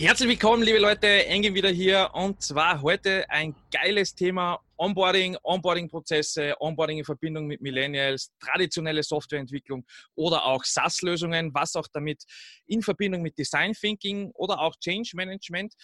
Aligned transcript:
Herzlich 0.00 0.28
willkommen, 0.28 0.62
liebe 0.62 0.78
Leute, 0.78 1.26
Engin 1.26 1.54
wieder 1.54 1.70
hier. 1.70 2.10
Und 2.12 2.40
zwar 2.40 2.82
heute 2.82 3.28
ein 3.30 3.56
geiles 3.72 4.14
Thema. 4.14 4.60
Onboarding, 4.76 5.36
Onboarding-Prozesse, 5.42 6.54
Onboarding 6.60 6.98
in 6.98 7.04
Verbindung 7.04 7.48
mit 7.48 7.60
Millennials, 7.60 8.30
traditionelle 8.38 9.02
Softwareentwicklung 9.02 9.84
oder 10.14 10.44
auch 10.44 10.62
SaaS-Lösungen, 10.62 11.52
was 11.52 11.74
auch 11.74 11.88
damit 11.92 12.22
in 12.68 12.80
Verbindung 12.80 13.22
mit 13.22 13.36
Design 13.36 13.72
Thinking 13.72 14.30
oder 14.34 14.60
auch 14.60 14.76
Change 14.76 15.10
Management 15.14 15.74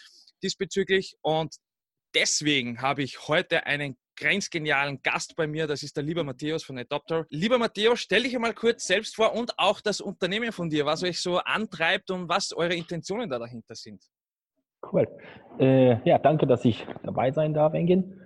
diesbezüglich. 0.45 1.17
Und 1.23 1.57
deswegen 2.15 2.81
habe 2.81 3.03
ich 3.03 3.27
heute 3.27 3.67
einen 3.67 3.97
grenzgenialen 4.17 5.01
Gast 5.03 5.37
bei 5.37 5.47
mir, 5.47 5.67
das 5.67 5.83
ist 5.83 5.97
der 5.97 6.05
lieber 6.05 6.25
Matthäus 6.25 6.65
von 6.65 6.79
Adopter. 6.79 7.27
Lieber 7.31 7.59
Matthäus, 7.59 8.01
stell 8.01 8.23
dich 8.23 8.35
einmal 8.35 8.55
kurz 8.55 8.87
selbst 8.87 9.17
vor 9.17 9.35
und 9.35 9.59
auch 9.59 9.81
das 9.81 10.01
Unternehmen 10.01 10.53
von 10.53 10.71
dir, 10.71 10.87
was 10.87 11.03
euch 11.03 11.21
so 11.21 11.39
antreibt 11.39 12.11
und 12.11 12.29
was 12.29 12.53
eure 12.53 12.75
Intentionen 12.75 13.29
da 13.29 13.39
dahinter 13.39 13.75
sind. 13.75 14.03
Cool. 14.93 15.09
Äh, 15.59 16.09
ja, 16.09 16.19
danke, 16.19 16.47
dass 16.47 16.65
ich 16.65 16.87
dabei 17.03 17.31
sein 17.33 17.55
darf, 17.55 17.75
Engin. 17.75 18.21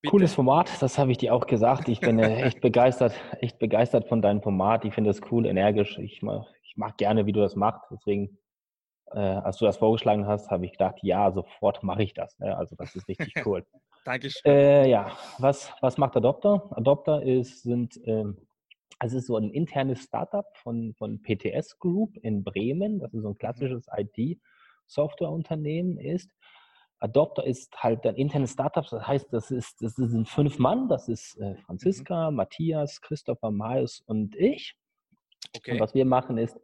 Bitte. 0.00 0.10
Cooles 0.10 0.34
Format, 0.34 0.80
das 0.80 0.96
habe 0.96 1.10
ich 1.10 1.18
dir 1.18 1.34
auch 1.34 1.46
gesagt. 1.46 1.88
Ich 1.88 2.00
bin 2.00 2.18
äh, 2.18 2.42
echt 2.42 2.60
begeistert, 2.60 3.14
echt 3.40 3.58
begeistert 3.58 4.08
von 4.08 4.22
deinem 4.22 4.42
Format. 4.42 4.84
Ich 4.84 4.94
finde 4.94 5.10
es 5.10 5.20
cool, 5.30 5.44
energisch. 5.44 5.98
Ich 5.98 6.22
mag, 6.22 6.46
ich 6.62 6.76
mag 6.76 6.96
gerne, 6.98 7.26
wie 7.26 7.32
du 7.32 7.40
das 7.40 7.56
machst. 7.56 7.82
Deswegen, 7.90 8.38
äh, 9.12 9.18
als 9.18 9.58
du 9.58 9.64
das 9.64 9.76
vorgeschlagen 9.76 10.26
hast, 10.26 10.50
habe 10.50 10.66
ich 10.66 10.72
gedacht, 10.72 10.96
ja, 11.02 11.32
sofort 11.32 11.82
mache 11.82 12.04
ich 12.04 12.14
das. 12.14 12.38
Ne? 12.38 12.56
Also 12.56 12.76
das 12.76 12.94
ist 12.94 13.08
richtig 13.08 13.34
cool. 13.46 13.66
Dankeschön. 14.08 14.50
Äh, 14.50 14.88
ja, 14.88 15.14
was, 15.36 15.70
was 15.82 15.98
macht 15.98 16.16
Adopter? 16.16 16.66
Adopter 16.70 17.22
ist, 17.22 17.62
sind, 17.62 18.00
ähm, 18.06 18.38
also 18.98 19.18
ist 19.18 19.26
so 19.26 19.36
ein 19.36 19.50
internes 19.50 20.02
Startup 20.02 20.46
von, 20.56 20.94
von 20.94 21.20
PTS 21.20 21.78
Group 21.78 22.16
in 22.22 22.42
Bremen. 22.42 23.00
Das 23.00 23.12
ist 23.12 23.20
so 23.20 23.28
ein 23.28 23.32
mhm. 23.32 23.38
klassisches 23.38 23.86
IT-Softwareunternehmen 23.94 25.98
ist. 25.98 26.30
Adopter 27.00 27.44
ist 27.44 27.76
halt 27.76 28.06
ein 28.06 28.16
internes 28.16 28.52
Startup, 28.52 28.88
das 28.88 29.06
heißt, 29.06 29.30
das, 29.30 29.50
ist, 29.50 29.82
das 29.82 29.96
sind 29.96 30.26
fünf 30.26 30.58
Mann, 30.58 30.88
das 30.88 31.08
ist 31.08 31.36
äh, 31.36 31.56
Franziska, 31.66 32.30
mhm. 32.30 32.38
Matthias, 32.38 33.02
Christopher, 33.02 33.50
Marius 33.50 34.00
und 34.06 34.34
ich. 34.36 34.74
Okay. 35.54 35.72
Und 35.72 35.80
was 35.80 35.92
wir 35.92 36.06
machen 36.06 36.38
ist, 36.38 36.58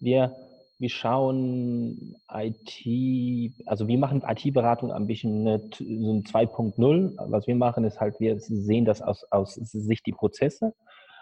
wir 0.00 0.34
wir 0.78 0.90
schauen 0.90 2.16
IT, 2.32 3.66
also 3.66 3.88
wir 3.88 3.98
machen 3.98 4.22
IT-Beratung 4.26 4.92
ein 4.92 5.06
bisschen 5.06 5.44
so 5.72 5.84
ein 5.84 6.22
2.0. 6.22 7.14
Was 7.30 7.46
wir 7.46 7.56
machen 7.56 7.84
ist 7.84 8.00
halt, 8.00 8.20
wir 8.20 8.38
sehen 8.38 8.84
das 8.84 9.02
aus, 9.02 9.24
aus 9.30 9.54
Sicht 9.54 10.06
die 10.06 10.12
Prozesse. 10.12 10.74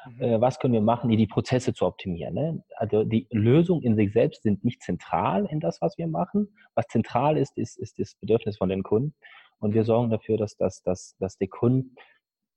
Mhm. 0.06 0.22
Äh, 0.22 0.40
was 0.40 0.58
können 0.58 0.74
wir 0.74 0.82
machen, 0.82 1.08
die, 1.08 1.16
die 1.16 1.27
Prozesse 1.27 1.72
zu 1.72 1.86
optimieren? 1.86 2.34
Ne? 2.34 2.64
Also 2.77 3.04
die 3.04 3.27
Lösungen 3.30 3.82
in 3.82 3.96
sich 3.96 4.12
selbst 4.12 4.42
sind 4.42 4.62
nicht 4.64 4.82
zentral 4.82 5.46
in 5.46 5.60
das, 5.60 5.80
was 5.80 5.96
wir 5.96 6.06
machen. 6.06 6.48
Was 6.74 6.86
zentral 6.88 7.38
ist, 7.38 7.56
ist, 7.56 7.78
ist 7.78 7.98
das 7.98 8.14
Bedürfnis 8.16 8.58
von 8.58 8.68
den 8.68 8.82
Kunden. 8.82 9.14
Und 9.58 9.74
wir 9.74 9.84
sorgen 9.84 10.10
dafür, 10.10 10.36
dass, 10.36 10.56
dass, 10.56 10.82
dass, 10.82 11.16
dass 11.18 11.38
der 11.38 11.48
Kunde 11.48 11.88
äh, 11.88 11.92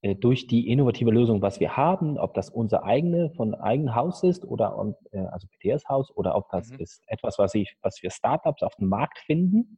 durch 0.02 0.48
die 0.48 0.70
innovative 0.70 1.12
Lösung, 1.12 1.42
was 1.42 1.60
wir 1.60 1.76
haben, 1.76 2.18
ob 2.18 2.34
das 2.34 2.50
unser 2.50 2.84
eigene 2.84 3.32
von 3.32 3.54
eigenem 3.54 3.96
Haus 3.96 4.24
ist 4.24 4.46
oder 4.46 4.96
äh, 5.12 5.20
also 5.20 5.48
PTS-Haus 5.48 6.16
oder 6.16 6.36
ob 6.36 6.50
das 6.52 6.70
mhm. 6.70 6.80
ist 6.80 7.04
etwas, 7.08 7.38
was 7.38 7.54
ich, 7.54 7.76
was 7.82 8.02
wir 8.02 8.10
Startups 8.10 8.64
auf 8.64 8.76
dem 8.76 8.88
Markt 8.88 9.20
finden, 9.20 9.78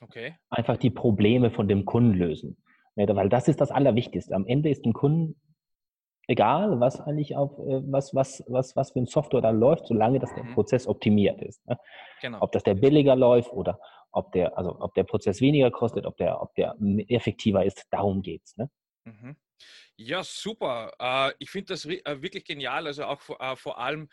okay. 0.00 0.36
einfach 0.48 0.76
die 0.76 0.90
Probleme 0.90 1.50
von 1.50 1.66
dem 1.66 1.84
Kunden 1.84 2.14
lösen. 2.14 2.56
weil 2.94 3.28
das 3.28 3.48
ist 3.48 3.60
das 3.60 3.72
Allerwichtigste. 3.72 4.32
Am 4.32 4.46
Ende 4.46 4.70
ist 4.70 4.84
dem 4.84 4.92
Kunden 4.92 5.34
egal, 6.28 6.78
was 6.78 7.00
eigentlich 7.00 7.36
auf 7.36 7.58
äh, 7.58 7.82
was, 7.90 8.14
was, 8.14 8.44
was, 8.46 8.76
was 8.76 8.92
für 8.92 9.00
ein 9.00 9.06
Software 9.06 9.40
da 9.40 9.50
läuft, 9.50 9.88
solange 9.88 10.20
das 10.20 10.32
der 10.34 10.44
mhm. 10.44 10.54
Prozess 10.54 10.86
optimiert 10.86 11.42
ist. 11.42 11.66
Ne? 11.66 11.78
Genau. 12.20 12.38
Ob 12.40 12.52
das 12.52 12.62
der 12.62 12.74
billiger 12.74 13.16
läuft 13.16 13.52
oder 13.52 13.80
ob 14.12 14.30
der, 14.32 14.56
also 14.56 14.76
ob 14.78 14.94
der 14.94 15.04
Prozess 15.04 15.40
weniger 15.40 15.70
kostet, 15.70 16.06
ob 16.06 16.16
der, 16.16 16.40
ob 16.40 16.54
der 16.54 16.76
effektiver 17.08 17.64
ist, 17.64 17.86
darum 17.90 18.22
geht's. 18.22 18.56
Ne? 18.56 18.70
Mhm. 19.06 19.36
Ja, 20.04 20.24
super. 20.24 20.92
Äh, 20.98 21.32
ich 21.38 21.50
finde 21.50 21.74
das 21.74 21.84
äh, 21.84 22.00
wirklich 22.20 22.44
genial. 22.44 22.86
Also 22.88 23.04
auch 23.04 23.20
äh, 23.38 23.56
vor 23.56 23.78
allem 23.78 24.08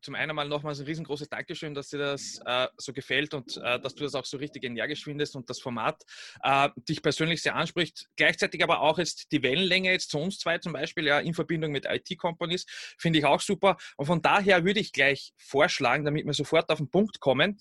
zum 0.00 0.14
einen 0.14 0.36
mal 0.36 0.48
nochmals 0.48 0.78
ein 0.78 0.86
riesengroßes 0.86 1.28
Dankeschön, 1.28 1.74
dass 1.74 1.88
dir 1.88 1.98
das 1.98 2.40
so 2.76 2.92
gefällt 2.92 3.34
und 3.34 3.56
dass 3.56 3.94
du 3.94 4.04
das 4.04 4.14
auch 4.14 4.24
so 4.24 4.36
richtig 4.36 4.62
energisch 4.62 5.02
findest 5.02 5.34
und 5.34 5.50
das 5.50 5.60
Format 5.60 6.00
dich 6.88 7.02
persönlich 7.02 7.42
sehr 7.42 7.56
anspricht. 7.56 8.06
Gleichzeitig 8.16 8.62
aber 8.62 8.80
auch 8.80 8.98
jetzt 8.98 9.32
die 9.32 9.42
Wellenlänge 9.42 9.90
jetzt 9.90 10.10
zu 10.10 10.18
uns 10.18 10.38
zwei 10.38 10.58
zum 10.58 10.72
Beispiel, 10.72 11.06
ja, 11.06 11.18
in 11.18 11.34
Verbindung 11.34 11.72
mit 11.72 11.86
IT-Companies, 11.86 12.66
finde 12.98 13.18
ich 13.18 13.24
auch 13.24 13.40
super. 13.40 13.76
Und 13.96 14.06
von 14.06 14.22
daher 14.22 14.64
würde 14.64 14.78
ich 14.78 14.92
gleich 14.92 15.32
vorschlagen, 15.36 16.04
damit 16.04 16.24
wir 16.24 16.34
sofort 16.34 16.70
auf 16.70 16.78
den 16.78 16.88
Punkt 16.88 17.18
kommen. 17.18 17.58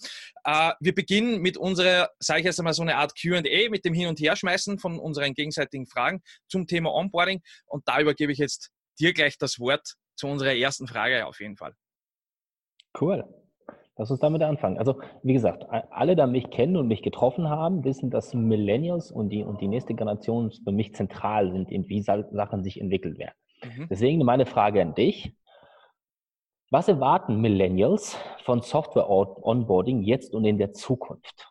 Wir 0.79 0.94
beginnen 0.94 1.41
mit 1.41 1.57
unserer, 1.57 2.11
sage 2.19 2.41
ich 2.41 2.45
jetzt 2.45 2.59
einmal, 2.59 2.73
so 2.73 2.84
eine 2.84 2.97
Art 2.97 3.19
QA 3.19 3.41
mit 3.69 3.85
dem 3.85 3.95
Hin- 3.95 4.07
und 4.07 4.19
Herschmeißen 4.19 4.78
von 4.78 5.00
unseren 5.00 5.34
gegenseitigen 5.34 5.88
Fragen 5.88 6.22
zum 6.47 6.67
Thema 6.67 6.94
Onboarding. 6.94 7.41
Und 7.66 7.88
da 7.88 8.00
übergebe 8.00 8.31
ich 8.31 8.38
jetzt 8.38 8.72
dir 9.00 9.13
gleich 9.13 9.38
das 9.38 9.59
Wort 9.59 9.96
zu 10.16 10.28
unserer 10.28 10.53
ersten 10.53 10.88
Frage 10.88 11.25
auf 11.25 11.40
jeden 11.40 11.57
Fall. 11.57 11.74
Cool. 13.00 13.24
Lass 13.96 14.09
uns 14.09 14.19
damit 14.19 14.41
anfangen. 14.41 14.79
Also, 14.79 15.00
wie 15.22 15.34
gesagt, 15.34 15.66
alle, 15.91 16.16
die 16.16 16.25
mich 16.25 16.50
kennen 16.50 16.78
und 16.78 16.88
mich 16.88 17.03
getroffen 17.03 17.50
haben, 17.50 17.84
wissen, 17.84 18.09
dass 18.09 18.34
Millennials 18.34 19.12
und 19.12 19.29
die, 19.29 19.44
und 19.44 19.62
die 19.62 19.68
nächste 19.68 19.94
Generation 19.94 20.52
für 20.52 20.72
mich 20.72 20.96
zentral 20.96 21.52
sind, 21.52 21.72
in 21.72 21.88
wie 21.90 22.02
Sachen 22.02 22.63
sich 22.63 22.81
entwickelt 22.81 23.19
werden. 23.19 23.35
Mhm. 23.63 23.88
Deswegen 23.90 24.23
meine 24.25 24.47
Frage 24.47 24.81
an 24.81 24.96
dich. 24.96 25.35
Was 26.72 26.88
erwarten 26.88 27.40
Millennials 27.40 28.18
von 28.46 28.63
Software 28.63 29.07
Onboarding 29.07 30.02
jetzt 30.02 30.34
und 30.34 30.44
in 30.44 30.57
der 30.57 30.73
Zukunft? 30.73 31.47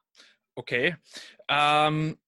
Okay. 0.56 0.96
Ähm, 1.48 2.18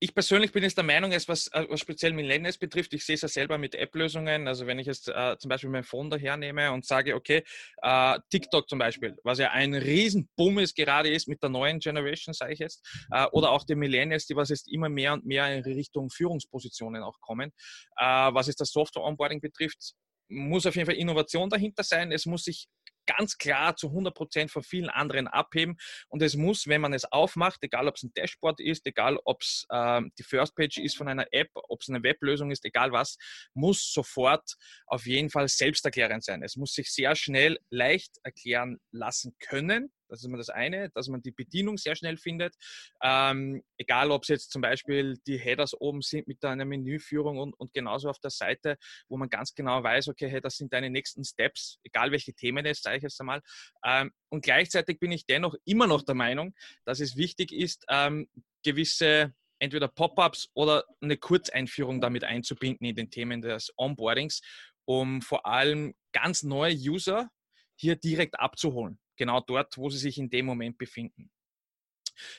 ich 0.00 0.14
persönlich 0.14 0.52
bin 0.52 0.62
jetzt 0.62 0.76
der 0.76 0.84
Meinung, 0.84 1.10
was, 1.10 1.48
äh, 1.48 1.66
was 1.68 1.80
speziell 1.80 2.12
Millennials 2.12 2.58
betrifft, 2.58 2.94
ich 2.94 3.04
sehe 3.04 3.16
es 3.16 3.22
ja 3.22 3.28
selber 3.28 3.58
mit 3.58 3.74
App-Lösungen. 3.74 4.46
Also 4.46 4.66
wenn 4.66 4.78
ich 4.78 4.86
jetzt 4.86 5.08
äh, 5.08 5.36
zum 5.38 5.48
Beispiel 5.48 5.70
mein 5.70 5.82
Phone 5.82 6.08
dahernehme 6.08 6.70
und 6.72 6.86
sage, 6.86 7.16
okay, 7.16 7.42
äh, 7.82 8.18
TikTok 8.30 8.68
zum 8.68 8.78
Beispiel, 8.78 9.16
was 9.24 9.38
ja 9.38 9.50
ein 9.50 9.74
Riesenboom 9.74 10.60
ist, 10.60 10.76
gerade 10.76 11.10
ist 11.10 11.26
mit 11.26 11.42
der 11.42 11.50
neuen 11.50 11.80
Generation, 11.80 12.32
sage 12.32 12.52
ich 12.52 12.60
jetzt, 12.60 12.86
äh, 13.10 13.26
oder 13.32 13.50
auch 13.50 13.64
die 13.64 13.74
Millennials, 13.74 14.26
die 14.26 14.36
was 14.36 14.50
jetzt 14.50 14.70
immer 14.72 14.88
mehr 14.88 15.14
und 15.14 15.26
mehr 15.26 15.52
in 15.52 15.64
Richtung 15.64 16.10
Führungspositionen 16.10 17.02
auch 17.02 17.20
kommen. 17.20 17.50
Äh, 17.96 18.04
was 18.04 18.46
jetzt 18.46 18.60
das 18.60 18.70
Software-Onboarding 18.70 19.40
betrifft, 19.40 19.94
muss 20.28 20.66
auf 20.66 20.76
jeden 20.76 20.86
Fall 20.86 20.96
Innovation 20.96 21.48
dahinter 21.50 21.82
sein. 21.82 22.12
Es 22.12 22.26
muss 22.26 22.44
sich 22.44 22.68
ganz 23.16 23.38
klar 23.38 23.74
zu 23.74 23.88
100 23.88 24.14
Prozent 24.14 24.50
von 24.50 24.62
vielen 24.62 24.88
anderen 24.88 25.26
abheben. 25.26 25.76
Und 26.08 26.22
es 26.22 26.36
muss, 26.36 26.66
wenn 26.66 26.80
man 26.80 26.92
es 26.92 27.04
aufmacht, 27.04 27.58
egal 27.62 27.88
ob 27.88 27.96
es 27.96 28.02
ein 28.02 28.12
Dashboard 28.14 28.60
ist, 28.60 28.86
egal 28.86 29.18
ob 29.24 29.42
es 29.42 29.66
äh, 29.70 30.02
die 30.18 30.22
First 30.22 30.54
Page 30.54 30.78
ist 30.78 30.96
von 30.96 31.08
einer 31.08 31.26
App, 31.32 31.50
ob 31.54 31.80
es 31.80 31.88
eine 31.88 32.02
Weblösung 32.02 32.50
ist, 32.50 32.64
egal 32.64 32.92
was, 32.92 33.16
muss 33.54 33.92
sofort 33.92 34.54
auf 34.86 35.06
jeden 35.06 35.30
Fall 35.30 35.48
selbsterklärend 35.48 36.22
sein. 36.22 36.42
Es 36.42 36.56
muss 36.56 36.74
sich 36.74 36.92
sehr 36.92 37.16
schnell 37.16 37.58
leicht 37.70 38.18
erklären 38.22 38.78
lassen 38.92 39.34
können. 39.40 39.92
Das 40.08 40.20
ist 40.20 40.24
immer 40.24 40.38
das 40.38 40.48
eine, 40.48 40.90
dass 40.90 41.08
man 41.08 41.22
die 41.22 41.30
Bedienung 41.30 41.78
sehr 41.78 41.96
schnell 41.96 42.16
findet. 42.16 42.54
Ähm, 43.02 43.62
egal, 43.76 44.10
ob 44.10 44.22
es 44.22 44.28
jetzt 44.28 44.50
zum 44.50 44.62
Beispiel 44.62 45.18
die 45.26 45.38
Headers 45.38 45.74
oben 45.78 46.02
sind 46.02 46.26
mit 46.26 46.44
einer 46.44 46.64
Menüführung 46.64 47.38
und, 47.38 47.54
und 47.54 47.72
genauso 47.72 48.08
auf 48.08 48.18
der 48.18 48.30
Seite, 48.30 48.76
wo 49.08 49.16
man 49.16 49.28
ganz 49.28 49.54
genau 49.54 49.82
weiß, 49.82 50.08
okay, 50.08 50.28
hey, 50.28 50.40
das 50.40 50.56
sind 50.56 50.72
deine 50.72 50.90
nächsten 50.90 51.24
Steps, 51.24 51.78
egal 51.84 52.10
welche 52.12 52.32
Themen 52.34 52.66
es, 52.66 52.82
sage 52.82 52.96
ich 52.98 53.02
jetzt 53.02 53.20
einmal. 53.20 53.42
Ähm, 53.84 54.12
und 54.30 54.42
gleichzeitig 54.42 54.98
bin 54.98 55.12
ich 55.12 55.26
dennoch 55.26 55.54
immer 55.64 55.86
noch 55.86 56.02
der 56.02 56.14
Meinung, 56.14 56.54
dass 56.84 57.00
es 57.00 57.16
wichtig 57.16 57.52
ist, 57.52 57.84
ähm, 57.88 58.28
gewisse 58.64 59.34
entweder 59.60 59.88
Pop-ups 59.88 60.48
oder 60.54 60.84
eine 61.00 61.16
Kurzeinführung 61.16 62.00
damit 62.00 62.24
einzubinden 62.24 62.86
in 62.86 62.94
den 62.94 63.10
Themen 63.10 63.40
des 63.40 63.72
Onboardings, 63.76 64.40
um 64.84 65.20
vor 65.20 65.46
allem 65.46 65.94
ganz 66.12 66.42
neue 66.42 66.74
User 66.74 67.28
hier 67.76 67.96
direkt 67.96 68.38
abzuholen 68.38 68.98
genau 69.18 69.40
dort, 69.40 69.76
wo 69.76 69.90
sie 69.90 69.98
sich 69.98 70.18
in 70.18 70.30
dem 70.30 70.46
Moment 70.46 70.78
befinden. 70.78 71.30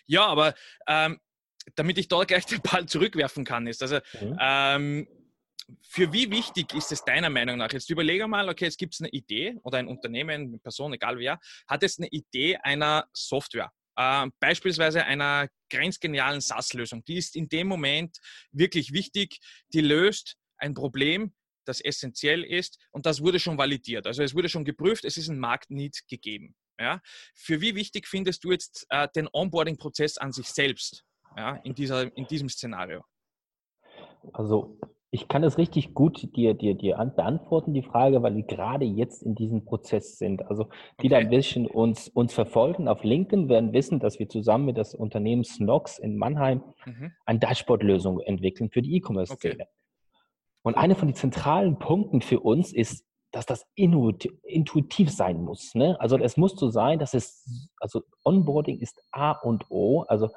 Ja, 0.07 0.25
aber 0.25 0.55
ähm, 0.87 1.19
damit 1.75 1.97
ich 1.97 2.07
da 2.07 2.23
gleich 2.23 2.45
den 2.45 2.61
Ball 2.61 2.85
zurückwerfen 2.87 3.45
kann, 3.45 3.67
ist 3.67 3.81
also 3.81 3.99
mhm. 4.19 4.37
ähm, 4.39 5.07
für 5.83 6.11
wie 6.13 6.31
wichtig 6.31 6.73
ist 6.73 6.91
es 6.91 7.03
deiner 7.05 7.29
Meinung 7.29 7.57
nach? 7.57 7.71
Jetzt 7.71 7.89
überlege 7.89 8.27
mal, 8.27 8.49
okay, 8.49 8.65
jetzt 8.65 8.77
gibt 8.77 8.95
es 8.95 9.01
eine 9.01 9.09
Idee 9.09 9.57
oder 9.63 9.77
ein 9.77 9.87
Unternehmen, 9.87 10.47
eine 10.47 10.57
Person, 10.57 10.93
egal 10.93 11.19
wer, 11.19 11.39
hat 11.67 11.83
jetzt 11.83 11.99
eine 11.99 12.07
Idee 12.07 12.57
einer 12.57 13.07
Software. 13.13 13.71
Äh, 13.95 14.27
beispielsweise 14.39 15.05
einer 15.05 15.47
grenzgenialen 15.69 16.41
SaaS-Lösung. 16.41 17.03
Die 17.05 17.17
ist 17.17 17.35
in 17.35 17.49
dem 17.49 17.67
Moment 17.67 18.17
wirklich 18.51 18.93
wichtig. 18.93 19.39
Die 19.73 19.81
löst 19.81 20.37
ein 20.57 20.73
Problem, 20.73 21.33
das 21.65 21.81
essentiell 21.81 22.43
ist 22.43 22.79
und 22.91 23.05
das 23.05 23.21
wurde 23.21 23.39
schon 23.39 23.57
validiert. 23.57 24.07
Also 24.07 24.23
es 24.23 24.33
wurde 24.33 24.49
schon 24.49 24.65
geprüft, 24.65 25.05
es 25.05 25.17
ist 25.17 25.29
ein 25.29 25.39
Marktneed 25.39 25.99
gegeben. 26.07 26.55
Ja? 26.79 27.01
Für 27.35 27.61
wie 27.61 27.75
wichtig 27.75 28.07
findest 28.07 28.43
du 28.43 28.51
jetzt 28.51 28.85
äh, 28.89 29.07
den 29.15 29.27
Onboarding-Prozess 29.31 30.17
an 30.17 30.31
sich 30.31 30.47
selbst 30.47 31.03
ja, 31.37 31.55
in, 31.63 31.75
dieser, 31.75 32.15
in 32.15 32.25
diesem 32.27 32.49
Szenario? 32.49 33.03
Also 34.33 34.77
ich 35.11 35.27
kann 35.27 35.43
es 35.43 35.57
richtig 35.57 35.93
gut 35.95 36.35
dir, 36.35 36.53
dir, 36.53 36.75
dir 36.75 36.95
beantworten, 37.15 37.73
die 37.73 37.81
Frage, 37.81 38.21
weil 38.21 38.35
wir 38.35 38.43
gerade 38.43 38.85
jetzt 38.85 39.23
in 39.23 39.33
diesem 39.33 39.65
Prozess 39.65 40.17
sind. 40.19 40.45
Also 40.47 40.65
die 41.01 41.07
okay. 41.07 41.09
da 41.09 41.17
ein 41.17 41.29
bisschen 41.29 41.65
uns, 41.65 42.09
uns 42.09 42.33
verfolgen 42.33 42.87
auf 42.87 43.03
LinkedIn, 43.03 43.49
werden 43.49 43.73
wissen, 43.73 43.99
dass 43.99 44.19
wir 44.19 44.29
zusammen 44.29 44.65
mit 44.65 44.77
das 44.77 44.93
Unternehmen 44.93 45.43
Snox 45.43 45.97
in 45.97 46.15
Mannheim 46.15 46.63
mhm. 46.85 47.11
eine 47.25 47.39
Dashboard-Lösung 47.39 48.19
entwickeln 48.19 48.69
für 48.69 48.83
die 48.83 48.95
E-Commerce-Szene. 48.97 49.63
Okay. 49.63 49.67
Und 50.61 50.75
einer 50.75 50.95
von 50.95 51.07
den 51.07 51.15
zentralen 51.15 51.79
Punkten 51.79 52.21
für 52.21 52.41
uns 52.41 52.71
ist, 52.71 53.05
dass 53.31 53.45
das 53.45 53.65
intuitiv 53.75 55.11
sein 55.11 55.41
muss. 55.43 55.75
Ne? 55.75 55.99
Also 55.99 56.17
es 56.17 56.37
muss 56.37 56.55
so 56.55 56.69
sein, 56.69 56.99
dass 56.99 57.13
es, 57.13 57.69
also 57.79 58.03
Onboarding 58.23 58.79
ist 58.79 59.03
A 59.11 59.31
und 59.31 59.69
O, 59.69 60.01
also 60.03 60.29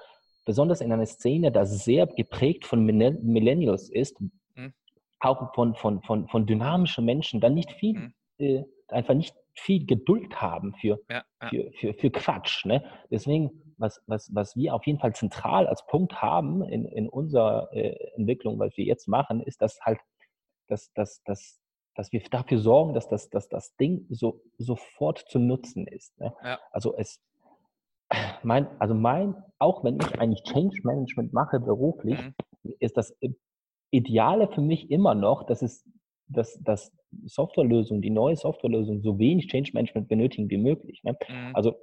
besonders 0.45 0.81
in 0.81 0.93
einer 0.93 1.07
Szene, 1.07 1.53
das 1.53 1.85
sehr 1.85 2.07
geprägt 2.07 2.67
von 2.67 2.85
Millennials 2.85 3.89
ist, 3.89 4.21
mhm. 4.55 4.75
auch 5.21 5.55
von, 5.55 5.75
von, 5.75 6.03
von, 6.03 6.29
von 6.29 6.47
dynamischen 6.47 7.05
Menschen, 7.05 7.41
dann 7.41 7.55
nicht 7.55 7.73
viel, 7.73 7.99
mhm. 7.99 8.15
äh, 8.39 8.65
einfach 8.89 9.15
nicht 9.15 9.35
viel 9.55 9.87
Geduld 9.87 10.41
haben 10.41 10.75
für, 10.75 11.01
ja, 11.11 11.23
ja. 11.41 11.49
für, 11.49 11.73
für, 11.73 11.95
für 11.95 12.11
Quatsch. 12.11 12.65
Ne? 12.65 12.85
Deswegen, 13.11 13.75
was, 13.79 14.03
was, 14.07 14.35
was 14.35 14.57
wir 14.57 14.75
auf 14.75 14.87
jeden 14.87 14.99
Fall 14.99 15.15
zentral 15.15 15.67
als 15.67 15.87
Punkt 15.87 16.21
haben 16.21 16.63
in, 16.63 16.85
in 16.87 17.09
unserer 17.09 17.69
äh, 17.73 17.95
Entwicklung, 18.17 18.59
was 18.59 18.77
wir 18.77 18.85
jetzt 18.85 19.09
machen, 19.09 19.41
ist, 19.43 19.63
dass 19.63 19.81
halt, 19.81 19.99
dass, 20.69 20.93
dass, 20.93 21.23
dass, 21.25 21.62
dass 21.95 22.13
wir 22.13 22.21
dafür 22.31 22.59
sorgen, 22.59 22.95
dass 22.95 23.09
das, 23.09 23.29
dass 23.31 23.49
das 23.49 23.77
Ding 23.77 24.07
so 24.09 24.41
sofort 24.59 25.19
zu 25.29 25.39
nutzen 25.39 25.87
ist. 25.87 26.19
Ne? 26.19 26.35
Ja. 26.43 26.59
Also 26.71 26.97
es, 26.97 27.21
mein, 28.43 28.67
also 28.79 28.95
mein, 28.95 29.35
auch 29.59 29.85
wenn 29.85 29.99
ich 30.01 30.19
eigentlich 30.19 30.43
Change 30.45 30.81
Management 30.85 31.33
mache 31.33 31.61
beruflich, 31.61 32.19
mhm. 32.19 32.75
ist 32.79 32.97
das 32.97 33.17
Ideale 33.91 34.49
für 34.49 34.63
mich 34.63 34.91
immer 34.91 35.15
noch, 35.15 35.45
dass 35.45 35.63
es, 35.63 35.85
dass, 36.27 36.59
dass 36.63 36.93
Softwarelösungen, 37.25 38.01
die 38.01 38.11
neue 38.11 38.37
Softwarelösungen 38.37 39.03
so 39.03 39.19
wenig 39.19 39.49
Change 39.49 39.73
Management 39.75 40.09
benötigen 40.09 40.49
wie 40.49 40.57
möglich. 40.57 41.03
Ne? 41.05 41.17
Mhm. 41.29 41.55
Also 41.55 41.75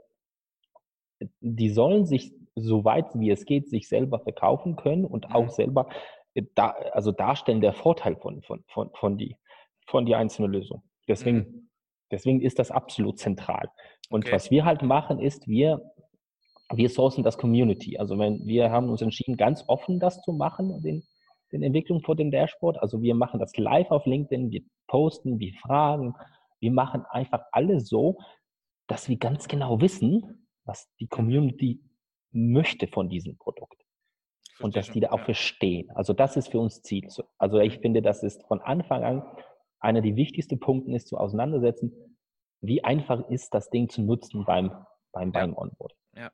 die 1.42 1.70
sollen 1.70 2.06
sich, 2.06 2.34
so 2.56 2.84
weit 2.84 3.08
wie 3.14 3.30
es 3.30 3.46
geht, 3.46 3.70
sich 3.70 3.88
selber 3.88 4.20
verkaufen 4.20 4.76
können 4.76 5.06
und 5.06 5.30
mhm. 5.30 5.36
auch 5.36 5.50
selber 5.50 5.88
äh, 6.34 6.44
da, 6.56 6.70
also 6.92 7.12
darstellen 7.12 7.62
der 7.62 7.74
Vorteil 7.74 8.16
von, 8.16 8.42
von, 8.42 8.64
von, 8.68 8.90
von, 8.96 9.18
die, 9.18 9.38
von 9.90 10.06
die 10.06 10.16
einzelne 10.16 10.48
Lösung. 10.48 10.84
Deswegen, 11.08 11.38
mhm. 11.38 11.70
deswegen 12.12 12.42
ist 12.42 12.60
das 12.60 12.72
absolut 12.72 13.20
zentral. 13.20 13.70
Und 14.10 14.26
okay. 14.26 14.36
was 14.36 14.52
wir 14.52 14.66
halt 14.66 14.82
machen, 14.82 15.20
ist, 15.20 15.48
wir 15.48 15.82
wir 16.72 16.90
sourcen 16.90 17.24
das 17.24 17.38
Community. 17.38 17.98
Also 17.98 18.18
wenn 18.20 18.46
wir 18.46 18.72
haben 18.72 18.90
uns 18.90 19.02
entschieden, 19.02 19.38
ganz 19.38 19.64
offen 19.68 20.00
das 20.00 20.22
zu 20.22 20.34
machen, 20.34 20.82
den, 20.84 21.04
den 21.52 21.64
Entwicklung 21.64 22.02
vor 22.02 22.16
dem 22.16 22.32
Dashboard. 22.32 22.82
Also 22.82 23.02
wir 23.02 23.16
machen 23.16 23.40
das 23.40 23.58
live 23.58 23.90
auf 23.92 24.06
LinkedIn, 24.06 24.52
wir 24.52 24.62
posten, 24.88 25.40
wir 25.40 25.54
fragen, 25.54 26.14
wir 26.60 26.72
machen 26.72 27.06
einfach 27.10 27.42
alles 27.52 27.88
so, 27.88 28.18
dass 28.88 29.10
wir 29.10 29.18
ganz 29.18 29.48
genau 29.48 29.82
wissen, 29.82 30.48
was 30.66 30.88
die 31.00 31.08
Community 31.08 31.82
möchte 32.32 32.88
von 32.88 33.10
diesem 33.10 33.38
Produkt. 33.38 33.84
Und 34.60 34.76
dass 34.76 34.92
die 34.92 35.00
da 35.00 35.12
auch 35.12 35.22
verstehen. 35.22 35.90
Also 35.92 36.12
das 36.12 36.36
ist 36.36 36.50
für 36.50 36.60
uns 36.60 36.82
Ziel. 36.82 37.08
Also 37.38 37.60
ich 37.60 37.80
finde, 37.80 38.02
das 38.02 38.24
ist 38.24 38.44
von 38.44 38.60
Anfang 38.62 39.04
an 39.04 39.24
einer 39.80 40.02
der 40.02 40.16
wichtigsten 40.16 40.60
Punkte 40.60 40.92
ist 40.92 41.08
zu 41.08 41.18
auseinandersetzen, 41.18 42.18
wie 42.62 42.84
einfach 42.84 43.30
ist 43.30 43.54
das 43.54 43.70
Ding 43.70 43.90
zu 43.90 44.02
nutzen 44.02 44.44
beim, 44.46 44.72
beim, 45.12 45.32
beim 45.32 45.56
Onboard. 45.56 45.94
Ja. 46.16 46.32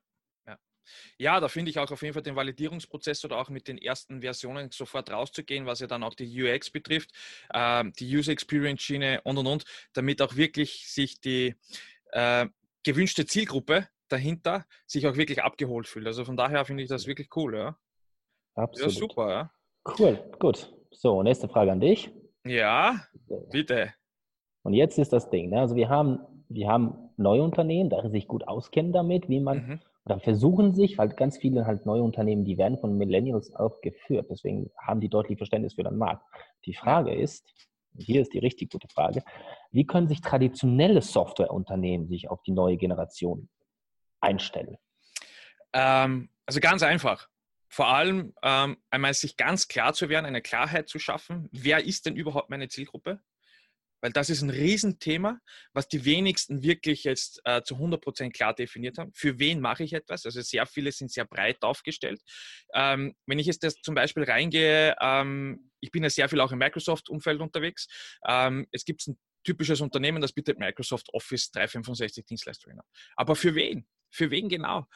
Ja, 1.17 1.39
da 1.39 1.47
finde 1.47 1.71
ich 1.71 1.79
auch 1.79 1.89
auf 1.91 2.01
jeden 2.01 2.13
Fall 2.13 2.23
den 2.23 2.35
Validierungsprozess 2.35 3.25
oder 3.25 3.37
auch 3.37 3.49
mit 3.49 3.67
den 3.67 3.77
ersten 3.77 4.21
Versionen 4.21 4.71
sofort 4.71 5.09
rauszugehen, 5.09 5.65
was 5.65 5.79
ja 5.79 5.87
dann 5.87 6.03
auch 6.03 6.13
die 6.13 6.43
UX 6.43 6.69
betrifft, 6.69 7.11
äh, 7.53 7.83
die 7.99 8.15
User 8.15 8.31
Experience 8.31 8.81
Schiene 8.81 9.21
und 9.23 9.37
und 9.37 9.47
und, 9.47 9.63
damit 9.93 10.21
auch 10.21 10.35
wirklich 10.35 10.87
sich 10.87 11.19
die 11.19 11.55
äh, 12.11 12.47
gewünschte 12.83 13.25
Zielgruppe 13.25 13.87
dahinter 14.07 14.65
sich 14.85 15.07
auch 15.07 15.15
wirklich 15.15 15.41
abgeholt 15.41 15.87
fühlt. 15.87 16.05
Also 16.05 16.25
von 16.25 16.37
daher 16.37 16.65
finde 16.65 16.83
ich 16.83 16.89
das 16.89 17.07
wirklich 17.07 17.29
cool, 17.35 17.55
ja. 17.55 17.77
Absolut. 18.53 18.93
Ja, 18.93 18.99
super, 18.99 19.29
ja. 19.29 19.51
Cool, 19.97 20.31
gut. 20.39 20.73
So, 20.91 21.21
nächste 21.23 21.49
Frage 21.49 21.71
an 21.71 21.79
dich. 21.79 22.11
Ja, 22.45 23.01
bitte. 23.51 23.93
Und 24.63 24.73
jetzt 24.73 24.97
ist 24.97 25.13
das 25.13 25.29
Ding. 25.29 25.49
Ne? 25.49 25.59
Also 25.59 25.75
wir 25.75 25.89
haben, 25.89 26.19
wir 26.49 26.67
haben 26.67 27.09
neue 27.17 27.43
Unternehmen, 27.43 27.89
die 27.89 28.09
sich 28.09 28.27
gut 28.27 28.47
auskennen 28.47 28.93
damit, 28.93 29.29
wie 29.29 29.39
man 29.39 29.57
mhm 29.57 29.79
oder 30.05 30.19
versuchen 30.19 30.73
sich, 30.73 30.97
weil 30.97 31.09
ganz 31.09 31.37
viele 31.37 31.65
halt 31.65 31.85
neue 31.85 32.03
Unternehmen, 32.03 32.45
die 32.45 32.57
werden 32.57 32.77
von 32.77 32.97
Millennials 32.97 33.53
auch 33.55 33.81
geführt. 33.81 34.27
Deswegen 34.29 34.69
haben 34.77 34.99
die 34.99 35.09
deutlich 35.09 35.37
Verständnis 35.37 35.73
für 35.73 35.83
den 35.83 35.97
Markt. 35.97 36.23
Die 36.65 36.75
Frage 36.75 37.13
ist, 37.13 37.43
hier 37.97 38.21
ist 38.21 38.33
die 38.33 38.39
richtig 38.39 38.71
gute 38.71 38.87
Frage, 38.87 39.23
wie 39.71 39.85
können 39.85 40.07
sich 40.07 40.21
traditionelle 40.21 41.01
Softwareunternehmen 41.01 42.07
sich 42.07 42.29
auf 42.29 42.43
die 42.43 42.51
neue 42.51 42.77
Generation 42.77 43.49
einstellen? 44.19 44.77
Ähm, 45.73 46.29
also 46.45 46.59
ganz 46.59 46.83
einfach. 46.83 47.27
Vor 47.75 47.89
allem 47.89 48.33
ähm, 48.41 48.77
einmal 48.89 49.13
sich 49.13 49.35
ganz 49.35 49.67
klar 49.67 49.93
zu 49.93 50.07
werden, 50.07 50.25
eine 50.25 50.41
Klarheit 50.41 50.87
zu 50.87 50.97
schaffen. 50.97 51.49
Wer 51.51 51.83
ist 51.83 52.05
denn 52.05 52.15
überhaupt 52.15 52.49
meine 52.49 52.69
Zielgruppe? 52.69 53.19
Weil 53.99 54.13
das 54.13 54.29
ist 54.29 54.41
ein 54.41 54.49
Riesenthema, 54.49 55.41
was 55.73 55.89
die 55.89 56.05
wenigsten 56.05 56.63
wirklich 56.63 57.03
jetzt 57.03 57.41
äh, 57.43 57.63
zu 57.63 57.75
100% 57.75 58.31
klar 58.31 58.53
definiert 58.55 58.97
haben. 58.97 59.11
Für 59.13 59.39
wen 59.39 59.59
mache 59.59 59.83
ich 59.83 59.91
etwas? 59.91 60.25
Also 60.25 60.39
sehr 60.39 60.65
viele 60.65 60.93
sind 60.93 61.11
sehr 61.11 61.25
breit 61.25 61.63
aufgestellt. 61.63 62.21
Ähm, 62.73 63.13
wenn 63.25 63.39
ich 63.39 63.47
jetzt 63.47 63.61
das 63.61 63.75
zum 63.81 63.93
Beispiel 63.93 64.23
reingehe, 64.23 64.95
ähm, 65.01 65.69
ich 65.81 65.91
bin 65.91 66.01
ja 66.01 66.09
sehr 66.09 66.29
viel 66.29 66.39
auch 66.39 66.53
im 66.53 66.59
Microsoft-Umfeld 66.59 67.41
unterwegs. 67.41 67.87
Ähm, 68.25 68.67
es 68.71 68.85
gibt 68.85 69.05
ein 69.05 69.19
typisches 69.43 69.81
Unternehmen, 69.81 70.21
das 70.21 70.31
bietet 70.31 70.59
Microsoft 70.59 71.13
Office 71.13 71.51
365 71.51 72.23
Dienstleistungen 72.23 72.79
an. 72.79 72.85
Aber 73.17 73.35
für 73.35 73.53
wen? 73.53 73.85
Für 74.11 74.31
wen 74.31 74.47
genau? 74.47 74.87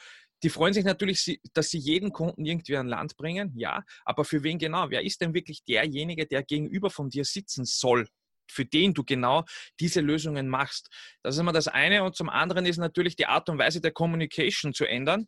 Die 0.42 0.50
freuen 0.50 0.72
sich 0.72 0.84
natürlich, 0.84 1.40
dass 1.52 1.70
sie 1.70 1.78
jeden 1.78 2.12
Kunden 2.12 2.44
irgendwie 2.44 2.76
an 2.76 2.88
Land 2.88 3.16
bringen, 3.16 3.52
ja, 3.56 3.84
aber 4.04 4.24
für 4.24 4.42
wen 4.42 4.58
genau? 4.58 4.90
Wer 4.90 5.02
ist 5.04 5.20
denn 5.20 5.34
wirklich 5.34 5.64
derjenige, 5.64 6.26
der 6.26 6.42
gegenüber 6.42 6.90
von 6.90 7.10
dir 7.10 7.24
sitzen 7.24 7.64
soll 7.64 8.06
für 8.50 8.64
den 8.64 8.92
du 8.92 9.04
genau 9.04 9.44
diese 9.78 10.00
Lösungen 10.00 10.48
machst. 10.48 10.88
Das 11.22 11.36
ist 11.36 11.40
immer 11.40 11.52
das 11.52 11.68
eine. 11.68 12.02
Und 12.02 12.16
zum 12.16 12.28
anderen 12.28 12.66
ist 12.66 12.78
natürlich 12.78 13.16
die 13.16 13.26
Art 13.26 13.48
und 13.48 13.58
Weise 13.58 13.80
der 13.80 13.92
Communication 13.92 14.74
zu 14.74 14.86
ändern. 14.86 15.26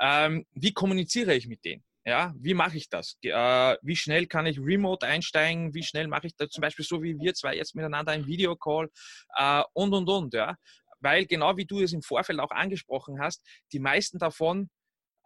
Ähm, 0.00 0.44
wie 0.54 0.72
kommuniziere 0.72 1.34
ich 1.34 1.46
mit 1.46 1.64
denen? 1.64 1.84
Ja, 2.06 2.34
wie 2.38 2.52
mache 2.52 2.76
ich 2.76 2.90
das? 2.90 3.16
Äh, 3.22 3.76
wie 3.80 3.96
schnell 3.96 4.26
kann 4.26 4.44
ich 4.44 4.58
remote 4.60 5.06
einsteigen? 5.06 5.72
Wie 5.72 5.82
schnell 5.82 6.06
mache 6.06 6.26
ich 6.26 6.36
das 6.36 6.50
zum 6.50 6.60
Beispiel 6.60 6.84
so 6.84 7.02
wie 7.02 7.18
wir 7.18 7.32
zwei 7.32 7.56
jetzt 7.56 7.74
miteinander 7.74 8.12
ein 8.12 8.26
Videocall 8.26 8.90
äh, 9.38 9.62
und 9.72 9.94
und 9.94 10.08
und, 10.10 10.34
ja. 10.34 10.56
Weil 11.04 11.26
genau 11.26 11.56
wie 11.56 11.66
du 11.66 11.80
es 11.80 11.92
im 11.92 12.02
Vorfeld 12.02 12.40
auch 12.40 12.50
angesprochen 12.50 13.20
hast, 13.20 13.46
die 13.72 13.78
meisten 13.78 14.18
davon 14.18 14.70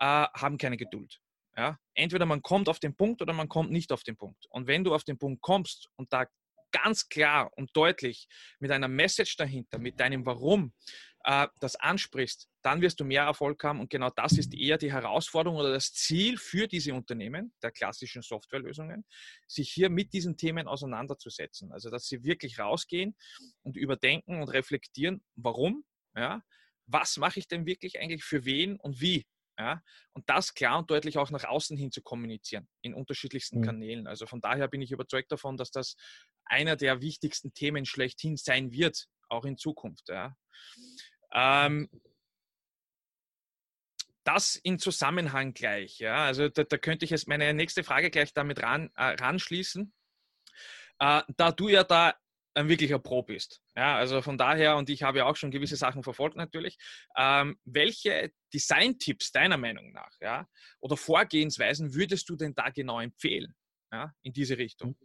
äh, 0.01 0.27
haben 0.35 0.59
keine 0.59 0.77
Geduld. 0.77 1.21
Ja, 1.57 1.79
entweder 1.95 2.27
man 2.27 2.43
kommt 2.43 2.69
auf 2.69 2.79
den 2.79 2.95
Punkt 2.95 3.23
oder 3.23 3.33
man 3.33 3.49
kommt 3.49 3.71
nicht 3.71 3.91
auf 3.93 4.03
den 4.03 4.17
Punkt. 4.17 4.45
Und 4.51 4.67
wenn 4.67 4.85
du 4.85 4.95
auf 4.95 5.05
den 5.05 5.19
Punkt 5.19 5.41
kommst 5.41 5.89
und 5.97 6.13
da 6.13 6.27
ganz 6.71 7.09
klar 7.09 7.51
und 7.57 7.71
deutlich 7.75 8.29
mit 8.59 8.71
einer 8.71 8.89
Message 8.89 9.37
dahinter, 9.37 9.79
mit 9.79 9.99
deinem 10.01 10.27
Warum 10.27 10.73
äh, 11.25 11.49
das 11.61 11.77
ansprichst, 11.77 12.49
dann 12.63 12.81
wirst 12.81 13.01
du 13.01 13.05
mehr 13.05 13.25
Erfolg 13.25 13.63
haben. 13.65 13.81
Und 13.81 13.91
genau 13.91 14.11
das 14.11 14.33
ist 14.33 14.55
eher 14.55 14.79
die 14.79 14.93
Herausforderung 14.93 15.59
oder 15.59 15.73
das 15.73 15.93
Ziel 15.93 16.37
für 16.37 16.67
diese 16.67 16.95
Unternehmen 16.95 17.53
der 17.63 17.71
klassischen 17.71 18.23
Softwarelösungen, 18.23 19.05
sich 19.47 19.71
hier 19.71 19.91
mit 19.91 20.13
diesen 20.13 20.37
Themen 20.37 20.69
auseinanderzusetzen. 20.69 21.73
Also, 21.73 21.91
dass 21.91 22.07
sie 22.07 22.25
wirklich 22.25 22.59
rausgehen 22.59 23.17
und 23.63 23.77
überdenken 23.77 24.41
und 24.41 24.49
reflektieren, 24.49 25.23
warum, 25.37 25.85
ja, 26.17 26.43
was 26.87 27.19
mache 27.19 27.39
ich 27.39 27.49
denn 27.49 27.67
wirklich 27.67 28.01
eigentlich 28.01 28.25
für 28.25 28.45
wen 28.45 28.77
und 28.81 29.01
wie 29.01 29.27
ja? 29.59 29.83
Und 30.13 30.29
das 30.31 30.55
klar 30.55 30.79
und 30.79 30.91
deutlich 30.91 31.19
auch 31.19 31.31
nach 31.31 31.45
außen 31.45 31.77
hin 31.77 31.91
zu 31.91 32.01
kommunizieren, 32.01 32.69
in 32.81 32.95
unterschiedlichsten 32.95 33.59
mhm. 33.59 33.65
Kanälen. 33.65 34.07
Also 34.07 34.27
von 34.27 34.41
daher 34.41 34.69
bin 34.69 34.81
ich 34.81 34.93
überzeugt 34.93 35.33
davon, 35.33 35.57
dass 35.57 35.73
das 35.73 35.97
einer 36.45 36.77
der 36.77 37.01
wichtigsten 37.03 37.53
Themen 37.53 37.85
schlechthin 37.85 38.37
sein 38.37 38.71
wird, 38.71 39.09
auch 39.29 39.45
in 39.45 39.59
Zukunft. 39.59 40.09
Ja? 40.09 40.37
Ähm, 41.33 41.89
das 44.25 44.57
in 44.57 44.79
Zusammenhang 44.79 45.55
gleich. 45.55 45.99
Ja? 45.99 46.27
Also 46.27 46.49
da, 46.49 46.65
da, 46.65 46.77
könnte 46.77 47.05
ich 47.05 47.11
jetzt 47.11 47.29
meine 47.29 47.55
nächste 47.55 47.83
Frage 47.83 48.11
gleich 48.11 48.35
damit 48.35 48.63
ran, 48.63 48.91
äh, 48.95 49.15
ranschließen. 49.15 49.93
Äh, 50.99 51.23
da 51.37 51.53
du 51.53 51.69
ja 51.69 51.85
da 51.85 52.15
ein 52.55 52.69
wirklicher 52.69 52.99
Pro 52.99 53.23
bist. 53.23 53.63
Ja, 53.77 53.97
also 53.97 54.21
von 54.21 54.37
daher, 54.37 54.77
und 54.77 54.91
ich 54.91 55.03
habe 55.03 55.19
ja 55.19 55.27
auch 55.27 55.37
schon 55.37 55.51
gewisse 55.51 55.77
Sachen 55.77 56.03
verfolgt 56.03 56.37
natürlich, 56.37 56.77
ähm, 57.17 57.59
welche 57.65 58.33
Design-Tipps 58.53 59.31
deiner 59.31 59.57
Meinung 59.57 59.93
nach 59.93 60.13
ja, 60.21 60.47
oder 60.81 60.97
Vorgehensweisen 60.97 61.95
würdest 61.95 62.29
du 62.29 62.37
denn 62.37 62.55
da 62.55 62.71
genau 62.71 63.01
empfehlen 63.01 63.55
ja, 63.93 64.13
in 64.23 64.33
diese 64.33 64.59
Richtung? 64.59 64.97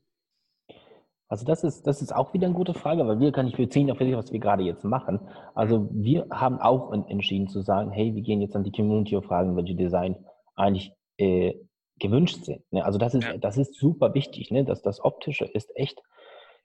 Also 1.29 1.45
das 1.45 1.63
ist, 1.63 1.87
das 1.87 2.01
ist 2.01 2.13
auch 2.13 2.33
wieder 2.33 2.45
eine 2.45 2.55
gute 2.55 2.73
Frage, 2.73 3.07
weil 3.07 3.19
wir 3.19 3.31
kann 3.31 3.47
ich 3.47 3.55
beziehen 3.55 3.89
auf 3.89 3.97
das, 3.97 4.11
was 4.11 4.31
wir 4.31 4.39
gerade 4.39 4.63
jetzt 4.63 4.83
machen. 4.83 5.19
Also 5.55 5.89
wir 5.91 6.27
haben 6.31 6.59
auch 6.59 6.91
entschieden 6.91 7.47
zu 7.47 7.61
sagen, 7.61 7.91
hey, 7.91 8.13
wir 8.13 8.21
gehen 8.21 8.41
jetzt 8.41 8.55
an 8.55 8.63
die 8.63 8.71
Community 8.71 9.15
und 9.15 9.25
fragen, 9.25 9.55
welche 9.55 9.75
Design 9.75 10.15
eigentlich 10.55 10.93
äh, 11.17 11.55
gewünscht 11.99 12.43
sind. 12.43 12.61
Ne? 12.71 12.85
Also 12.85 12.99
das 12.99 13.15
ist, 13.15 13.27
das 13.39 13.57
ist 13.57 13.75
super 13.75 14.13
wichtig, 14.13 14.51
ne? 14.51 14.63
dass 14.65 14.81
das 14.81 15.03
Optische 15.03 15.45
ist 15.45 15.75
echt, 15.75 16.01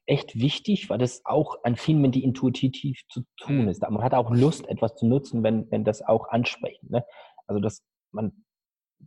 echt 0.07 0.39
wichtig, 0.39 0.91
weil 0.91 0.99
das 0.99 1.23
auch 1.25 1.57
an 1.63 1.77
vielen 1.77 2.01
Menschen 2.01 2.23
intuitiv 2.23 3.01
zu 3.09 3.23
tun 3.37 3.63
mhm. 3.63 3.69
ist. 3.69 3.83
Man 3.83 4.03
hat 4.03 4.15
auch 4.15 4.31
Lust, 4.31 4.69
etwas 4.69 4.97
zu 4.97 5.07
nutzen, 5.07 5.43
wenn, 5.43 5.71
wenn 5.71 5.85
das 5.85 6.03
auch 6.03 6.29
ansprechen. 6.29 6.89
Ne? 6.91 7.05
Also 7.47 7.61
das, 7.61 7.83
man, 8.11 8.33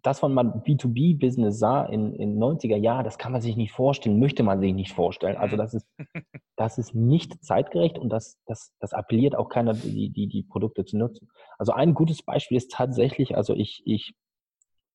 das, 0.04 0.24
was 0.24 0.32
man 0.32 0.64
B2B-Business 0.64 1.60
sah 1.60 1.86
in, 1.86 2.16
in 2.16 2.42
90er 2.42 2.78
Jahren, 2.78 3.04
das 3.04 3.18
kann 3.18 3.32
man 3.32 3.42
sich 3.42 3.56
nicht 3.56 3.72
vorstellen, 3.72 4.20
möchte 4.20 4.44
man 4.44 4.60
sich 4.60 4.74
nicht 4.74 4.94
vorstellen. 4.94 5.38
Also 5.38 5.56
mhm. 5.56 5.60
das 5.60 5.74
ist, 5.74 5.88
das 6.56 6.78
ist 6.78 6.96
nicht 6.96 7.44
zeitgerecht 7.44 8.00
und 8.00 8.10
das, 8.10 8.40
das, 8.46 8.74
das 8.80 8.94
appelliert 8.94 9.36
auch 9.36 9.50
keiner, 9.50 9.74
die, 9.74 10.10
die, 10.10 10.28
die 10.28 10.44
Produkte 10.44 10.86
zu 10.86 10.98
nutzen. 10.98 11.30
Also 11.58 11.74
ein 11.74 11.94
gutes 11.94 12.24
Beispiel 12.24 12.58
ist 12.58 12.72
tatsächlich, 12.72 13.36
also 13.36 13.54
ich, 13.54 13.84
ich 13.86 14.14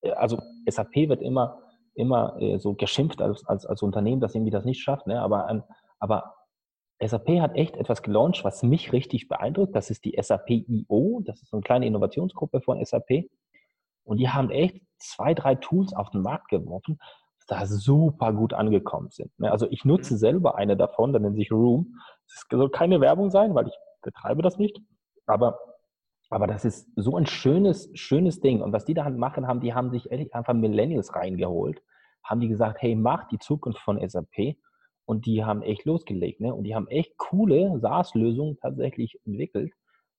äh, 0.03 0.11
also 0.13 0.39
SAP 0.69 1.09
wird 1.09 1.23
immer, 1.23 1.61
immer 1.95 2.37
äh, 2.41 2.59
so 2.59 2.75
geschimpft 2.75 3.23
als, 3.23 3.47
als, 3.47 3.67
als 3.67 3.83
Unternehmen, 3.83 4.21
das 4.21 4.35
irgendwie 4.35 4.51
das 4.51 4.65
nicht 4.65 4.83
schafft, 4.83 5.07
ne? 5.07 5.21
aber, 5.21 5.65
aber 6.01 6.35
SAP 6.99 7.41
hat 7.41 7.55
echt 7.55 7.77
etwas 7.77 8.03
gelauncht, 8.03 8.43
was 8.45 8.63
mich 8.63 8.93
richtig 8.93 9.29
beeindruckt. 9.29 9.77
Das 9.77 9.91
ist 9.91 10.05
die 10.05 10.17
SAP 10.19 10.51
IO. 10.51 11.21
Das 11.25 11.43
ist 11.43 11.51
so 11.51 11.59
eine 11.59 11.63
kleine 11.63 11.87
Innovationsgruppe 11.87 12.63
von 12.63 12.83
SAP. 12.83 13.29
Und 14.05 14.17
die 14.17 14.31
haben 14.31 14.51
echt 14.51 14.81
zwei, 14.99 15.35
drei 15.35 15.55
Tools 15.55 15.93
auf 15.95 16.11
den 16.11 16.23
Markt 16.23 16.49
geworfen, 16.49 16.99
die 17.43 17.47
da 17.49 17.67
super 17.67 18.33
gut 18.33 18.55
angekommen 18.55 19.11
sind. 19.11 19.31
Ne? 19.39 19.51
Also 19.51 19.67
ich 19.71 19.85
nutze 19.85 20.15
mhm. 20.15 20.19
selber 20.19 20.57
eine 20.57 20.77
davon, 20.77 21.13
da 21.13 21.19
nennt 21.19 21.37
sich 21.37 21.53
Room. 21.53 21.97
Es 22.27 22.45
soll 22.51 22.71
keine 22.71 23.01
Werbung 23.01 23.31
sein, 23.31 23.55
weil 23.55 23.69
ich 23.69 23.75
betreibe 24.03 24.43
das 24.43 24.59
nicht. 24.59 24.81
Aber, 25.27 25.59
aber 26.31 26.47
das 26.47 26.65
ist 26.65 26.89
so 26.97 27.17
ein 27.17 27.27
schönes, 27.27 27.91
schönes 27.95 28.41
Ding. 28.41 28.63
Und 28.63 28.73
was 28.73 28.85
die 28.85 28.95
da 28.95 29.09
machen 29.11 29.47
haben, 29.47 29.61
die 29.61 29.75
haben 29.75 29.91
sich 29.91 30.11
ehrlich 30.11 30.35
einfach 30.35 30.55
Millennials 30.55 31.15
reingeholt, 31.15 31.83
haben 32.25 32.41
die 32.41 32.49
gesagt, 32.49 32.83
hey, 32.83 32.97
mach 32.97 33.29
die 33.29 33.39
Zukunft 33.39 33.81
von 33.81 34.01
SAP. 34.07 34.57
Und 35.05 35.27
die 35.27 35.45
haben 35.45 35.63
echt 35.63 35.85
losgelegt. 35.85 36.41
Ne? 36.41 36.53
Und 36.53 36.65
die 36.65 36.75
haben 36.75 36.89
echt 36.89 37.17
coole 37.17 37.79
SaaS-Lösungen 37.79 38.59
tatsächlich 38.61 39.21
entwickelt 39.25 39.73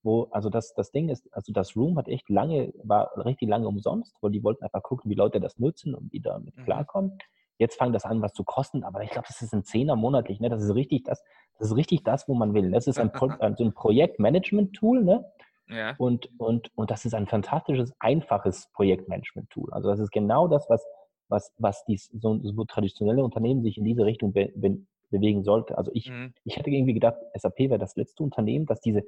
wo, 0.08 0.28
also 0.30 0.48
das, 0.48 0.72
das 0.72 0.90
Ding 0.90 1.10
ist, 1.10 1.28
also 1.32 1.52
das 1.52 1.76
Room 1.76 1.98
hat 1.98 2.08
echt 2.08 2.30
lange, 2.30 2.72
war 2.82 3.10
richtig 3.26 3.48
lange 3.48 3.68
umsonst, 3.68 4.16
weil 4.22 4.30
die 4.30 4.42
wollten 4.42 4.64
einfach 4.64 4.82
gucken, 4.82 5.10
wie 5.10 5.14
Leute 5.14 5.38
das 5.38 5.58
nutzen 5.58 5.94
und 5.94 6.10
wie 6.12 6.20
damit 6.20 6.56
mhm. 6.56 6.64
klarkommen. 6.64 7.18
Jetzt 7.58 7.76
fangen 7.76 7.92
das 7.92 8.06
an, 8.06 8.22
was 8.22 8.32
zu 8.32 8.42
kosten, 8.42 8.84
aber 8.84 9.02
ich 9.02 9.10
glaube, 9.10 9.28
das 9.28 9.42
ist 9.42 9.52
ein 9.52 9.64
Zehner 9.64 9.96
monatlich, 9.96 10.40
ne? 10.40 10.48
Das 10.48 10.62
ist 10.62 10.74
richtig 10.74 11.04
das, 11.04 11.22
das 11.58 11.68
ist 11.68 11.76
richtig 11.76 12.04
das, 12.04 12.26
wo 12.26 12.34
man 12.34 12.54
will. 12.54 12.70
Das 12.70 12.86
ist 12.86 12.98
ein, 12.98 13.12
Pro, 13.12 13.28
so 13.56 13.64
ein 13.64 13.74
Projektmanagement-Tool, 13.74 15.04
ne? 15.04 15.24
Ja. 15.68 15.94
Und, 15.98 16.30
und, 16.38 16.70
und 16.74 16.90
das 16.90 17.04
ist 17.04 17.14
ein 17.14 17.26
fantastisches, 17.26 17.92
einfaches 17.98 18.70
Projektmanagement-Tool. 18.72 19.70
Also 19.72 19.90
das 19.90 19.98
ist 20.00 20.10
genau 20.10 20.48
das, 20.48 20.70
was, 20.70 20.82
was, 21.28 21.52
was 21.58 21.84
dies, 21.84 22.10
so, 22.18 22.40
so 22.42 22.64
traditionelle 22.64 23.22
Unternehmen 23.22 23.62
sich 23.62 23.76
in 23.76 23.84
diese 23.84 24.06
Richtung 24.06 24.32
be, 24.32 24.50
be, 24.56 24.78
bewegen 25.10 25.42
sollte. 25.42 25.76
Also 25.76 25.90
ich, 25.92 26.10
mhm. 26.10 26.32
ich 26.44 26.56
hätte 26.56 26.70
irgendwie 26.70 26.94
gedacht, 26.94 27.16
SAP 27.34 27.58
wäre 27.58 27.78
das 27.78 27.96
letzte 27.96 28.22
Unternehmen, 28.22 28.64
das 28.64 28.80
diese 28.80 29.02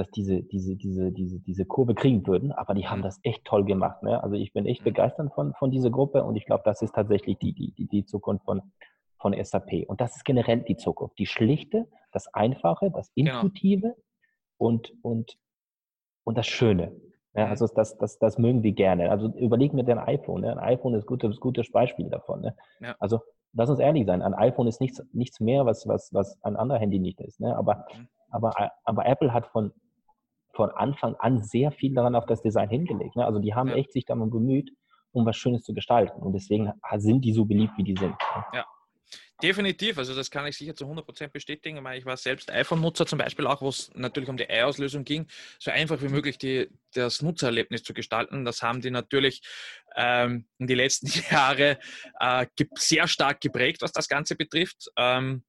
dass 0.00 0.10
diese, 0.10 0.42
diese, 0.42 0.76
diese, 0.76 1.12
diese, 1.12 1.40
diese 1.40 1.66
Kurve 1.66 1.94
kriegen 1.94 2.26
würden, 2.26 2.52
aber 2.52 2.72
die 2.72 2.88
haben 2.88 3.00
mhm. 3.00 3.04
das 3.04 3.20
echt 3.22 3.44
toll 3.44 3.66
gemacht. 3.66 4.02
Ne? 4.02 4.22
Also 4.22 4.34
ich 4.34 4.54
bin 4.54 4.64
echt 4.64 4.80
mhm. 4.80 4.84
begeistert 4.84 5.32
von, 5.34 5.52
von 5.58 5.70
dieser 5.70 5.90
Gruppe 5.90 6.24
und 6.24 6.36
ich 6.36 6.46
glaube, 6.46 6.62
das 6.64 6.80
ist 6.80 6.94
tatsächlich 6.94 7.38
die, 7.38 7.52
die, 7.52 7.72
die, 7.72 7.86
die 7.86 8.06
Zukunft 8.06 8.46
von, 8.46 8.62
von 9.18 9.34
SAP. 9.44 9.84
Und 9.88 10.00
das 10.00 10.16
ist 10.16 10.24
generell 10.24 10.62
die 10.62 10.76
Zukunft. 10.76 11.18
Die 11.18 11.26
schlichte, 11.26 11.86
das 12.12 12.32
Einfache, 12.32 12.90
das 12.90 13.12
genau. 13.14 13.42
Intuitive 13.42 13.80
genau. 13.88 13.94
und, 14.56 14.92
und, 15.02 15.36
und 16.24 16.38
das 16.38 16.46
Schöne. 16.46 16.92
Ja, 17.34 17.44
mhm. 17.44 17.50
also 17.50 17.66
das, 17.66 17.98
das, 17.98 18.18
das 18.18 18.38
mögen 18.38 18.62
wir 18.62 18.72
gerne. 18.72 19.10
Also 19.10 19.28
überleg 19.36 19.74
mir 19.74 19.84
dein 19.84 19.98
iPhone. 19.98 20.40
Ne? 20.40 20.52
Ein 20.52 20.78
iPhone 20.78 20.94
ist 20.94 21.04
ein 21.04 21.08
gutes, 21.08 21.38
gutes 21.40 21.70
Beispiel 21.70 22.08
davon. 22.08 22.40
Ne? 22.40 22.56
Ja. 22.80 22.96
Also 23.00 23.20
lass 23.52 23.68
uns 23.68 23.80
ehrlich 23.80 24.06
sein, 24.06 24.22
ein 24.22 24.32
iPhone 24.32 24.66
ist 24.66 24.80
nichts, 24.80 25.02
nichts 25.12 25.40
mehr, 25.40 25.66
was, 25.66 25.86
was, 25.86 26.08
was 26.14 26.42
ein 26.42 26.56
anderer 26.56 26.78
Handy 26.78 26.98
nicht 26.98 27.20
ist. 27.20 27.38
Ne? 27.38 27.54
Aber, 27.54 27.86
mhm. 27.94 28.08
aber, 28.30 28.54
aber 28.84 29.04
Apple 29.04 29.34
hat 29.34 29.46
von 29.48 29.72
von 30.60 30.70
Anfang 30.72 31.14
an 31.20 31.42
sehr 31.42 31.72
viel 31.72 31.94
daran 31.94 32.14
auf 32.14 32.26
das 32.26 32.42
Design 32.42 32.68
hingelegt. 32.68 33.16
Ne? 33.16 33.24
Also 33.24 33.38
die 33.38 33.54
haben 33.54 33.70
ja. 33.70 33.76
echt 33.76 33.92
sich 33.92 34.04
darum 34.04 34.28
bemüht, 34.28 34.70
um 35.10 35.24
was 35.24 35.34
Schönes 35.34 35.62
zu 35.62 35.72
gestalten. 35.72 36.20
Und 36.20 36.34
deswegen 36.34 36.70
sind 36.98 37.24
die 37.24 37.32
so 37.32 37.46
beliebt, 37.46 37.72
wie 37.78 37.84
die 37.84 37.96
sind. 37.96 38.10
Ne? 38.10 38.44
Ja. 38.52 38.66
Definitiv, 39.42 39.96
also 39.96 40.14
das 40.14 40.30
kann 40.30 40.46
ich 40.46 40.54
sicher 40.58 40.76
zu 40.76 40.84
100% 40.84 41.28
bestätigen. 41.28 41.82
Ich 41.94 42.04
war 42.04 42.18
selbst 42.18 42.50
iPhone-Nutzer 42.50 43.06
zum 43.06 43.18
Beispiel 43.18 43.46
auch, 43.46 43.62
wo 43.62 43.70
es 43.70 43.90
natürlich 43.94 44.28
um 44.28 44.36
die 44.36 44.50
Ei-Auslösung 44.50 45.02
ging, 45.04 45.28
so 45.58 45.70
einfach 45.70 46.02
wie 46.02 46.08
möglich 46.08 46.36
die, 46.36 46.68
das 46.92 47.22
Nutzererlebnis 47.22 47.82
zu 47.82 47.94
gestalten. 47.94 48.44
Das 48.44 48.62
haben 48.62 48.82
die 48.82 48.90
natürlich 48.90 49.40
ähm, 49.96 50.46
in 50.58 50.66
die 50.66 50.74
letzten 50.74 51.08
Jahre 51.34 51.78
äh, 52.20 52.46
sehr 52.74 53.08
stark 53.08 53.40
geprägt, 53.40 53.80
was 53.80 53.92
das 53.92 54.08
Ganze 54.08 54.36
betrifft. 54.36 54.90
Ähm, 54.98 55.42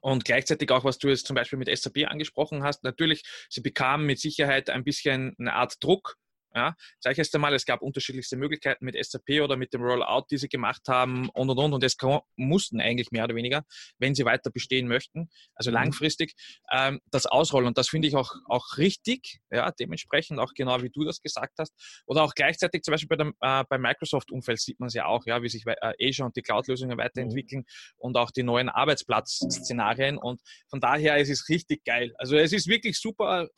und 0.00 0.24
gleichzeitig 0.24 0.70
auch, 0.70 0.84
was 0.84 0.98
du 0.98 1.08
jetzt 1.08 1.26
zum 1.26 1.34
Beispiel 1.34 1.58
mit 1.58 1.76
SAP 1.76 2.06
angesprochen 2.06 2.62
hast, 2.62 2.84
natürlich, 2.84 3.22
sie 3.48 3.60
bekamen 3.60 4.06
mit 4.06 4.18
Sicherheit 4.18 4.70
ein 4.70 4.84
bisschen 4.84 5.34
eine 5.38 5.54
Art 5.54 5.82
Druck, 5.82 6.16
ja, 6.54 6.74
sage 7.00 7.12
ich 7.12 7.18
erst 7.18 7.34
einmal, 7.34 7.54
es 7.54 7.64
gab 7.64 7.82
unterschiedlichste 7.82 8.36
Möglichkeiten 8.36 8.84
mit 8.84 9.02
SAP 9.02 9.42
oder 9.42 9.56
mit 9.56 9.72
dem 9.72 9.82
Rollout, 9.82 10.26
die 10.30 10.38
sie 10.38 10.48
gemacht 10.48 10.82
haben 10.88 11.28
und 11.30 11.50
und 11.50 11.58
und. 11.58 11.72
Und 11.72 11.84
es 11.84 11.96
mussten 12.36 12.80
eigentlich 12.80 13.10
mehr 13.10 13.24
oder 13.24 13.34
weniger, 13.34 13.64
wenn 13.98 14.14
sie 14.14 14.24
weiter 14.24 14.50
bestehen 14.50 14.88
möchten, 14.88 15.28
also 15.54 15.70
mhm. 15.70 15.74
langfristig, 15.74 16.34
ähm, 16.70 17.00
das 17.10 17.26
ausrollen. 17.26 17.66
Und 17.66 17.78
das 17.78 17.88
finde 17.88 18.08
ich 18.08 18.16
auch, 18.16 18.34
auch 18.46 18.76
richtig, 18.76 19.40
ja, 19.50 19.70
dementsprechend 19.70 20.38
auch 20.38 20.52
genau 20.54 20.82
wie 20.82 20.90
du 20.90 21.04
das 21.04 21.20
gesagt 21.22 21.54
hast. 21.58 21.72
Oder 22.06 22.22
auch 22.22 22.34
gleichzeitig 22.34 22.82
zum 22.82 22.92
Beispiel 22.92 23.08
bei 23.08 23.16
dem, 23.16 23.34
äh, 23.40 23.64
beim 23.68 23.82
Microsoft-Umfeld 23.82 24.60
sieht 24.60 24.80
man 24.80 24.88
es 24.88 24.94
ja 24.94 25.06
auch, 25.06 25.24
ja, 25.26 25.42
wie 25.42 25.48
sich 25.48 25.64
äh, 25.66 26.08
Azure 26.08 26.26
und 26.26 26.36
die 26.36 26.42
Cloud-Lösungen 26.42 26.98
weiterentwickeln 26.98 27.62
mhm. 27.62 27.94
und 27.98 28.16
auch 28.16 28.30
die 28.30 28.42
neuen 28.42 28.68
Arbeitsplatz-Szenarien. 28.68 30.18
Und 30.18 30.40
von 30.68 30.80
daher 30.80 31.18
ist 31.18 31.30
es 31.30 31.48
richtig 31.48 31.84
geil. 31.84 32.12
Also 32.18 32.36
es 32.36 32.52
ist 32.52 32.66
wirklich 32.66 32.98
super 32.98 33.48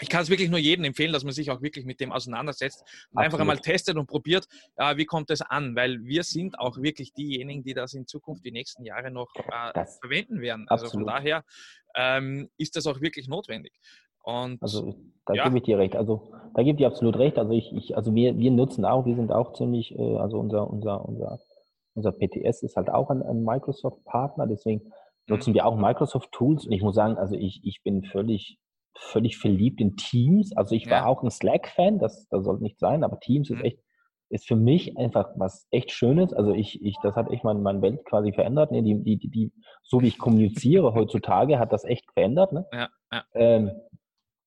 ich 0.00 0.08
kann 0.08 0.22
es 0.22 0.30
wirklich 0.30 0.50
nur 0.50 0.58
jedem 0.58 0.84
empfehlen, 0.84 1.12
dass 1.12 1.24
man 1.24 1.32
sich 1.32 1.50
auch 1.50 1.62
wirklich 1.62 1.86
mit 1.86 2.00
dem 2.00 2.12
auseinandersetzt 2.12 2.82
und 2.82 2.88
Absolut. 2.88 3.24
einfach 3.24 3.40
einmal 3.40 3.58
testet 3.58 3.96
und 3.96 4.06
probiert, 4.06 4.46
äh, 4.76 4.96
wie 4.96 5.06
kommt 5.06 5.30
es 5.30 5.40
an, 5.40 5.74
weil 5.74 6.04
wir 6.04 6.22
sind 6.22 6.58
auch 6.58 6.76
wirklich 6.78 7.14
diejenigen, 7.14 7.62
die 7.62 7.74
das 7.74 7.94
in 7.94 8.06
Zukunft 8.06 8.44
die 8.44 8.52
nächsten 8.52 8.84
Jahre 8.84 9.10
noch 9.10 9.28
äh, 9.36 9.84
verwenden 10.00 10.40
werden. 10.40 10.66
Also 10.68 10.88
von 10.88 11.06
daher 11.06 11.44
ähm, 11.94 12.50
ist 12.58 12.76
das 12.76 12.86
auch 12.86 13.00
wirklich 13.00 13.28
notwendig. 13.28 13.72
Und, 14.22 14.60
also 14.60 14.94
da 15.24 15.34
ja. 15.34 15.44
gebe 15.44 15.58
ich 15.58 15.62
dir 15.64 15.78
recht. 15.78 15.96
Also 15.96 16.32
da 16.54 16.62
gebe 16.62 16.72
ich 16.72 16.78
dir 16.78 16.88
absolut 16.88 17.16
recht. 17.16 17.38
Also 17.38 17.52
ich, 17.52 17.72
ich 17.72 17.96
also 17.96 18.14
wir, 18.14 18.36
wir 18.36 18.50
nutzen 18.50 18.84
auch, 18.84 19.06
wir 19.06 19.14
sind 19.14 19.32
auch 19.32 19.54
ziemlich, 19.54 19.96
äh, 19.96 20.16
also 20.16 20.38
unser, 20.38 20.68
unser, 20.68 21.04
unser, 21.04 21.38
unser 21.94 22.12
PTS 22.12 22.62
ist 22.62 22.76
halt 22.76 22.90
auch 22.90 23.08
ein, 23.08 23.22
ein 23.22 23.44
Microsoft-Partner, 23.44 24.46
deswegen 24.46 24.84
mhm. 24.84 24.92
nutzen 25.28 25.54
wir 25.54 25.64
auch 25.64 25.76
Microsoft-Tools 25.76 26.66
und 26.66 26.72
ich 26.72 26.82
muss 26.82 26.96
sagen, 26.96 27.16
also 27.16 27.34
ich, 27.34 27.60
ich 27.64 27.82
bin 27.82 28.02
völlig 28.02 28.58
völlig 28.98 29.38
verliebt 29.38 29.80
in 29.80 29.96
Teams. 29.96 30.56
Also 30.56 30.74
ich 30.74 30.86
war 30.86 30.98
ja. 30.98 31.06
auch 31.06 31.22
ein 31.22 31.30
Slack-Fan, 31.30 31.98
das, 31.98 32.28
das 32.28 32.44
soll 32.44 32.58
nicht 32.58 32.78
sein, 32.78 33.04
aber 33.04 33.20
Teams 33.20 33.50
mhm. 33.50 33.56
ist 33.56 33.64
echt, 33.64 33.78
ist 34.28 34.48
für 34.48 34.56
mich 34.56 34.96
einfach 34.98 35.30
was 35.36 35.66
echt 35.70 35.92
Schönes. 35.92 36.32
Also 36.32 36.52
ich, 36.52 36.82
ich, 36.82 36.96
das 37.02 37.14
hat 37.14 37.30
echt 37.30 37.44
mein, 37.44 37.62
meine 37.62 37.82
Welt 37.82 38.04
quasi 38.04 38.32
verändert. 38.32 38.72
Ne? 38.72 38.82
Die, 38.82 39.02
die, 39.02 39.16
die, 39.18 39.28
die, 39.28 39.52
so 39.82 40.00
wie 40.00 40.08
ich 40.08 40.18
kommuniziere 40.18 40.94
heutzutage, 40.94 41.58
hat 41.58 41.72
das 41.72 41.84
echt 41.84 42.10
verändert. 42.12 42.52
Ne? 42.52 42.66
Ja, 42.72 42.88
ja. 43.12 43.24
Ähm, 43.34 43.70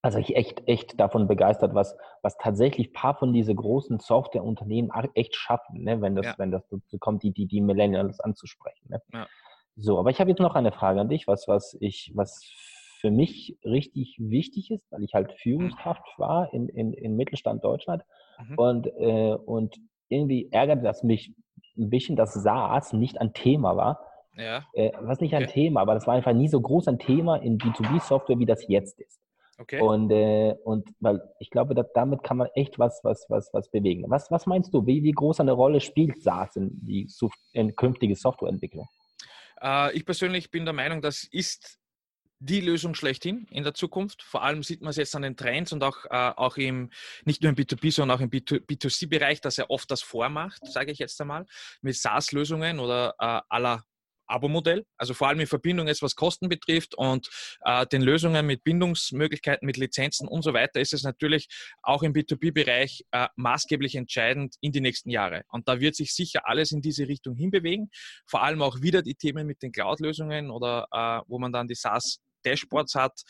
also 0.02 0.18
ich 0.18 0.36
echt, 0.36 0.68
echt 0.68 1.00
davon 1.00 1.28
begeistert, 1.28 1.74
was, 1.74 1.98
was 2.22 2.38
tatsächlich 2.38 2.94
paar 2.94 3.16
von 3.16 3.34
diese 3.34 3.54
großen 3.54 4.00
Softwareunternehmen 4.00 4.92
echt 5.14 5.36
schaffen, 5.36 5.84
ne? 5.84 6.02
wenn 6.02 6.16
das, 6.16 6.26
ja. 6.26 6.36
wenn 6.38 6.52
das 6.52 6.66
dazu 6.70 6.98
kommt, 7.00 7.24
die, 7.24 7.32
die, 7.32 7.48
die 7.48 7.62
Millennials 7.62 8.20
anzusprechen. 8.20 8.88
Ne? 8.90 9.02
Ja. 9.14 9.28
So, 9.76 10.00
aber 10.00 10.10
ich 10.10 10.20
habe 10.20 10.30
jetzt 10.30 10.40
noch 10.40 10.56
eine 10.56 10.72
Frage 10.72 11.02
an 11.02 11.10
dich, 11.10 11.28
was, 11.28 11.48
was 11.48 11.78
ich, 11.80 12.12
was 12.16 12.46
für 13.00 13.12
mich 13.12 13.58
richtig 13.64 14.18
wichtig 14.20 14.72
ist, 14.72 14.92
weil 14.92 15.04
ich 15.04 15.14
halt 15.14 15.32
Führungskraft 15.34 16.04
war 16.18 16.54
in, 16.54 16.68
in, 16.70 16.94
in 16.94 17.16
Mittelstand 17.16 17.64
Deutschland. 17.64 18.04
Mhm. 18.38 18.56
Und, 18.58 18.88
äh, 18.88 19.34
und 19.34 19.78
irgendwie 20.10 20.50
ärgert 20.52 20.84
das 20.84 21.04
mich 21.04 21.34
ein 21.78 21.90
bisschen, 21.90 22.16
dass 22.16 22.34
SaaS 22.34 22.94
nicht 22.94 23.20
ein 23.20 23.34
Thema 23.34 23.78
war. 23.78 24.06
Ja. 24.36 24.66
Äh, 24.74 24.92
was 25.02 25.22
nicht 25.22 25.34
ein 25.34 25.44
okay. 25.44 25.54
Thema, 25.54 25.82
aber 25.82 25.94
das 25.94 26.08
war 26.08 26.14
einfach 26.14 26.34
nie 26.34 26.48
so 26.48 26.60
groß 26.60 26.88
ein 26.88 27.00
Thema 27.00 27.38
in 27.38 27.58
B2B-Software, 27.58 28.40
wie 28.40 28.46
das 28.46 28.68
jetzt 28.68 29.00
ist. 29.00 29.20
Okay. 29.58 29.82
Und, 29.82 30.10
äh, 30.12 30.56
und 30.64 30.88
weil 31.00 31.22
ich 31.40 31.50
glaube, 31.50 31.76
dass 31.76 31.92
damit 31.94 32.24
kann 32.24 32.38
man 32.38 32.48
echt 32.54 32.80
was, 32.80 33.02
was, 33.04 33.26
was, 33.30 33.50
was 33.54 33.70
bewegen. 33.70 34.06
Was, 34.08 34.32
was 34.32 34.46
meinst 34.46 34.74
du? 34.74 34.86
Wie, 34.86 35.04
wie 35.04 35.12
groß 35.12 35.42
eine 35.42 35.52
Rolle 35.52 35.82
spielt 35.82 36.22
SaaS 36.22 36.56
in 36.56 36.70
die 36.86 37.08
in 37.54 37.76
künftige 37.76 38.16
Softwareentwicklung? 38.16 38.88
Äh, 39.62 39.94
ich 39.96 40.06
persönlich 40.06 40.50
bin 40.50 40.64
der 40.64 40.74
Meinung, 40.74 41.02
das 41.02 41.28
ist 41.30 41.78
die 42.40 42.62
Lösung 42.62 42.96
schlechthin 42.96 43.48
in 43.52 43.64
der 43.64 43.74
Zukunft. 43.74 44.24
Vor 44.24 44.44
allem 44.44 44.64
sieht 44.64 44.82
man 44.82 44.92
es 44.92 44.98
jetzt 44.98 45.16
an 45.16 45.22
den 45.22 45.36
Trends 45.36 45.74
und 45.74 45.84
auch, 45.84 46.06
äh, 46.06 46.32
auch 46.36 46.58
im, 46.58 46.90
nicht 47.26 47.42
nur 47.42 47.50
im 47.50 47.56
B2B, 47.56 47.92
sondern 47.92 48.18
auch 48.18 48.22
im 48.22 48.30
B2C-Bereich, 48.30 49.42
dass 49.42 49.58
er 49.58 49.70
oft 49.70 49.92
das 49.92 50.02
vormacht, 50.02 50.66
sage 50.66 50.92
ich 50.92 51.00
jetzt 51.00 51.20
einmal, 51.20 51.46
mit 51.82 51.96
SaaS-Lösungen 51.96 52.80
oder 52.80 53.16
äh, 53.20 53.42
aller 53.50 53.84
Abo-Modell, 54.30 54.86
also 54.98 55.14
vor 55.14 55.28
allem 55.28 55.40
in 55.40 55.48
Verbindung 55.48 55.88
jetzt 55.88 56.02
was 56.02 56.16
Kosten 56.16 56.50
betrifft 56.50 56.96
und 56.96 57.30
äh, 57.66 57.86
den 57.88 58.02
Lösungen 58.02 58.46
mit 58.46 58.64
Bindungsmöglichkeiten, 58.64 59.66
mit 59.66 59.78
Lizenzen 59.78 60.28
und 60.28 60.44
so 60.44 60.54
weiter, 60.54 60.80
ist 60.80 60.94
es 60.94 61.04
natürlich 61.04 61.48
auch 61.82 62.04
im 62.04 62.14
B2B-Bereich 62.14 63.06
äh, 63.12 63.28
maßgeblich 63.36 63.96
entscheidend 63.96 64.56
in 64.62 64.72
die 64.72 64.82
nächsten 64.82 65.10
Jahre. 65.10 65.44
Und 65.50 65.68
da 65.68 65.80
wird 65.80 65.96
sich 65.96 66.14
sicher 66.14 66.48
alles 66.48 66.72
in 66.72 66.82
diese 66.82 67.08
Richtung 67.08 67.36
hinbewegen. 67.36 67.90
Vor 68.26 68.44
allem 68.44 68.62
auch 68.62 68.82
wieder 68.82 69.02
die 69.02 69.16
Themen 69.16 69.48
mit 69.48 69.62
den 69.62 69.72
Cloud-Lösungen 69.72 70.52
oder 70.52 70.88
äh, 70.92 71.22
wo 71.28 71.40
man 71.40 71.52
dann 71.52 71.68
die 71.68 71.76
SaaS 71.76 72.20
Dashboards 72.46 72.96
hat 72.96 73.22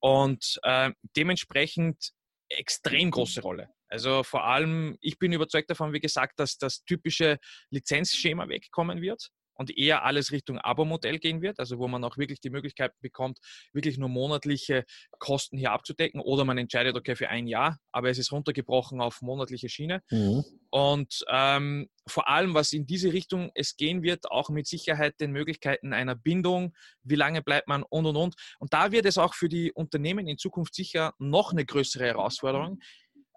und 0.00 0.58
äh, 0.62 0.90
dementsprechend 1.16 2.12
extrem 2.48 3.10
große 3.10 3.40
Rolle. 3.40 3.68
Also 3.88 4.22
vor 4.22 4.44
allem, 4.44 4.96
ich 5.00 5.18
bin 5.18 5.32
überzeugt 5.32 5.70
davon, 5.70 5.92
wie 5.92 6.00
gesagt, 6.00 6.38
dass 6.38 6.58
das 6.58 6.84
typische 6.84 7.38
Lizenzschema 7.70 8.48
wegkommen 8.48 9.00
wird 9.00 9.30
und 9.54 9.76
eher 9.76 10.04
alles 10.04 10.32
Richtung 10.32 10.58
Abo-Modell 10.58 11.18
gehen 11.18 11.42
wird, 11.42 11.58
also 11.58 11.78
wo 11.78 11.88
man 11.88 12.04
auch 12.04 12.16
wirklich 12.16 12.40
die 12.40 12.50
Möglichkeit 12.50 12.92
bekommt, 13.00 13.38
wirklich 13.72 13.98
nur 13.98 14.08
monatliche 14.08 14.84
Kosten 15.18 15.56
hier 15.56 15.72
abzudecken 15.72 16.20
oder 16.20 16.44
man 16.44 16.58
entscheidet, 16.58 16.96
okay, 16.96 17.16
für 17.16 17.28
ein 17.28 17.46
Jahr, 17.46 17.78
aber 17.92 18.10
es 18.10 18.18
ist 18.18 18.32
runtergebrochen 18.32 19.00
auf 19.00 19.22
monatliche 19.22 19.68
Schiene. 19.68 20.02
Mhm. 20.10 20.44
Und 20.70 21.24
ähm, 21.28 21.88
vor 22.06 22.28
allem, 22.28 22.54
was 22.54 22.72
in 22.72 22.86
diese 22.86 23.12
Richtung 23.12 23.50
es 23.54 23.76
gehen 23.76 24.02
wird, 24.02 24.30
auch 24.30 24.48
mit 24.48 24.66
Sicherheit 24.66 25.20
den 25.20 25.32
Möglichkeiten 25.32 25.92
einer 25.92 26.14
Bindung, 26.14 26.74
wie 27.02 27.14
lange 27.14 27.42
bleibt 27.42 27.68
man 27.68 27.82
und 27.82 28.06
und 28.06 28.16
und. 28.16 28.34
Und 28.58 28.72
da 28.72 28.90
wird 28.90 29.06
es 29.06 29.18
auch 29.18 29.34
für 29.34 29.48
die 29.48 29.72
Unternehmen 29.72 30.26
in 30.26 30.38
Zukunft 30.38 30.74
sicher 30.74 31.12
noch 31.18 31.52
eine 31.52 31.64
größere 31.64 32.06
Herausforderung 32.06 32.78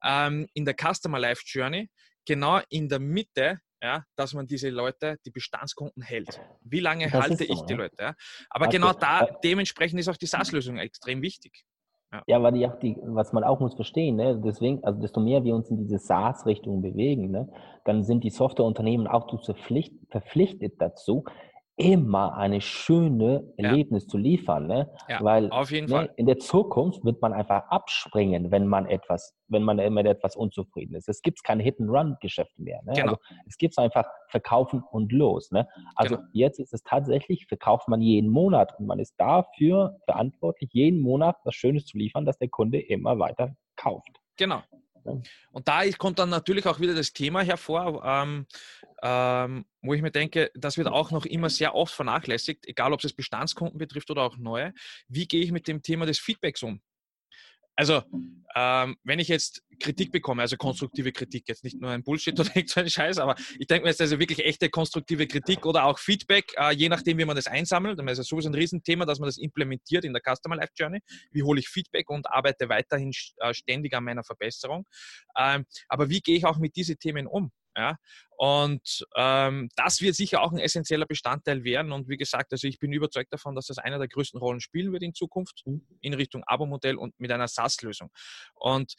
ähm, 0.03 0.48
in 0.53 0.65
der 0.65 0.75
Customer 0.75 1.19
Life 1.19 1.43
Journey, 1.45 1.89
genau 2.25 2.62
in 2.69 2.88
der 2.88 3.00
Mitte 3.00 3.60
ja, 3.82 4.03
dass 4.15 4.34
man 4.34 4.48
diese 4.48 4.70
Leute, 4.70 5.17
die 5.25 5.32
Bestandskunden 5.32 6.01
hält. 6.01 6.41
Wie 6.62 6.79
lange 6.79 7.10
das 7.10 7.22
halte 7.22 7.44
ich 7.44 7.58
so, 7.58 7.65
die 7.65 7.74
ja. 7.74 7.79
Leute? 7.79 7.96
Ja? 8.00 8.15
Aber 8.50 8.65
okay. 8.65 8.77
genau 8.77 8.94
da, 8.94 9.27
dementsprechend 9.44 10.00
ist 10.00 10.10
auch 10.10 10.17
die 10.17 10.25
SaaS-Lösung 10.25 10.77
extrem 10.77 11.22
wichtig. 11.22 11.65
Ja, 12.12 12.24
ja 12.27 12.44
weil 12.44 12.53
die, 12.53 12.67
die, 12.82 12.98
was 13.01 13.34
man 13.34 13.44
auch 13.44 13.60
muss 13.60 13.75
verstehen, 13.75 14.15
ne? 14.15 14.39
deswegen, 14.44 14.84
also 14.84 15.00
desto 15.01 15.20
mehr 15.20 15.44
wir 15.44 15.55
uns 15.55 15.70
in 15.70 15.77
diese 15.77 16.00
SaaS-Richtung 16.00 16.82
bewegen, 16.82 17.32
ne? 17.32 17.50
dann 17.84 18.03
sind 18.03 18.24
die 18.24 18.29
Softwareunternehmen 18.29 19.08
auch 19.08 19.27
verpflichtet 20.10 20.75
dazu, 20.79 21.25
immer 21.77 22.38
eine 22.38 22.62
schöne 22.62 23.53
Erlebnis 23.58 24.03
ja. 24.03 24.10
zu 24.10 24.17
liefern, 24.17 24.67
ne? 24.67 24.89
Ja, 25.10 25.22
Weil 25.22 25.50
ne, 25.50 26.10
in 26.15 26.25
der 26.25 26.38
Zukunft 26.38 27.03
wird 27.03 27.22
man 27.22 27.34
einfach 27.34 27.67
abspringen, 27.67 28.50
wenn 28.50 28.65
man 28.65 28.86
etwas, 28.86 29.36
wenn 29.50 29.63
man 29.63 29.79
immer 29.79 30.05
etwas 30.05 30.38
unzufrieden 30.38 30.96
ist. 30.96 31.10
Es 31.10 31.22
gibt 31.22 31.44
keine 31.44 31.63
Hit-and-Run-Geschäfte 31.63 32.62
mehr. 32.62 32.82
Ne? 32.84 32.94
Genau. 32.94 33.12
Also 33.12 33.17
es 33.48 33.58
gibt 33.58 33.77
einfach 33.77 34.05
verkaufen 34.29 34.84
und 34.89 35.12
los. 35.12 35.51
Ne? 35.51 35.67
Also 35.96 36.15
genau. 36.15 36.27
jetzt 36.32 36.60
ist 36.60 36.74
es 36.74 36.82
tatsächlich, 36.84 37.46
verkauft 37.48 37.89
man 37.89 38.01
jeden 38.01 38.29
Monat 38.29 38.74
und 38.79 38.86
man 38.86 39.00
ist 39.00 39.15
dafür 39.17 39.98
verantwortlich, 40.05 40.70
jeden 40.72 41.01
Monat 41.01 41.36
was 41.44 41.55
Schönes 41.55 41.86
zu 41.86 41.98
liefern, 41.98 42.25
dass 42.25 42.38
der 42.38 42.50
Kunde 42.50 42.79
immer 42.79 43.20
weiter 43.20 43.53
kauft. 43.75 44.22
Genau. 44.38 44.62
Und 45.51 45.67
da 45.67 45.82
kommt 45.98 46.20
dann 46.20 46.29
natürlich 46.29 46.65
auch 46.65 46.79
wieder 46.79 46.96
das 46.96 47.13
Thema 47.13 47.41
hervor, 47.41 48.03
ähm, 48.03 48.48
ähm, 49.07 49.65
wo 49.83 49.93
ich 49.93 50.01
mir 50.01 50.09
denke, 50.09 50.50
das 50.55 50.77
wird 50.77 50.88
auch 50.88 51.12
noch 51.12 51.27
immer 51.27 51.51
sehr 51.51 51.75
oft 51.75 51.93
vernachlässigt, 51.93 52.65
egal 52.67 52.91
ob 52.91 53.03
es 53.03 53.13
Bestandskunden 53.13 53.77
betrifft 53.77 54.09
oder 54.09 54.24
auch 54.24 54.38
neue. 54.38 54.74
Wie 55.07 55.27
gehe 55.27 55.43
ich 55.43 55.51
mit 55.51 55.67
dem 55.67 55.83
Thema 55.83 56.07
des 56.07 56.17
Feedbacks 56.17 56.63
um? 56.63 56.81
Also, 57.75 58.01
ähm, 58.55 58.95
wenn 59.03 59.19
ich 59.19 59.27
jetzt 59.27 59.62
Kritik 59.79 60.12
bekomme, 60.12 60.41
also 60.41 60.55
konstruktive 60.57 61.12
Kritik, 61.12 61.43
jetzt 61.47 61.63
nicht 61.63 61.79
nur 61.79 61.91
ein 61.91 62.01
Bullshit 62.01 62.39
oder 62.39 62.50
so 62.65 62.79
ein 62.79 62.89
Scheiß, 62.89 63.19
aber 63.19 63.35
ich 63.59 63.67
denke 63.67 63.83
mir 63.83 63.89
jetzt 63.89 64.01
also 64.01 64.17
wirklich 64.17 64.43
echte 64.43 64.69
konstruktive 64.69 65.27
Kritik 65.27 65.67
oder 65.67 65.83
auch 65.83 66.00
Feedback, 66.00 66.53
äh, 66.57 66.74
je 66.74 66.89
nachdem, 66.89 67.20
wie 67.20 67.25
man 67.25 67.35
das 67.35 67.46
einsammelt. 67.46 68.00
Das 68.00 68.18
ist 68.18 68.29
sowieso 68.29 68.50
ein 68.50 68.55
Riesenthema, 68.55 69.05
dass 69.05 69.20
man 69.20 69.27
das 69.27 69.37
implementiert 69.37 70.03
in 70.03 70.13
der 70.13 70.22
Customer 70.24 70.55
Life 70.55 70.72
Journey. 70.75 71.01
Wie 71.31 71.44
hole 71.44 71.59
ich 71.59 71.70
Feedback 71.70 72.09
und 72.09 72.25
arbeite 72.27 72.70
weiterhin 72.70 73.11
äh, 73.37 73.53
ständig 73.53 73.94
an 73.94 74.03
meiner 74.03 74.24
Verbesserung? 74.24 74.87
Ähm, 75.37 75.65
aber 75.89 76.09
wie 76.09 76.22
gehe 76.22 76.37
ich 76.37 76.46
auch 76.46 76.57
mit 76.57 76.75
diesen 76.75 76.98
Themen 76.98 77.27
um? 77.27 77.51
Ja? 77.75 77.98
Und 78.38 79.05
ähm, 79.16 79.70
das 79.75 80.01
wird 80.01 80.16
sicher 80.16 80.42
auch 80.42 80.51
ein 80.51 80.59
essentieller 80.59 81.05
Bestandteil 81.05 81.64
werden. 81.64 81.92
Und 81.92 82.09
wie 82.09 82.18
gesagt, 82.18 82.51
also 82.51 82.68
ich 82.68 82.79
bin 82.79 82.92
überzeugt 82.92 83.31
davon, 83.31 83.55
dass 83.55 83.68
das 83.68 83.77
einer 83.77 83.98
der 83.98 84.07
größten 84.07 84.40
Rollen 84.40 84.59
spielen 84.59 84.92
wird 84.92 85.03
in 85.03 85.14
Zukunft 85.14 85.61
mhm. 85.66 85.85
in 86.01 86.14
Richtung 86.14 86.44
Abo-Modell 86.46 86.96
und 86.96 87.18
mit 87.20 87.31
einer 87.31 87.48
SaaS-Lösung. 87.48 88.09
Und 88.55 88.94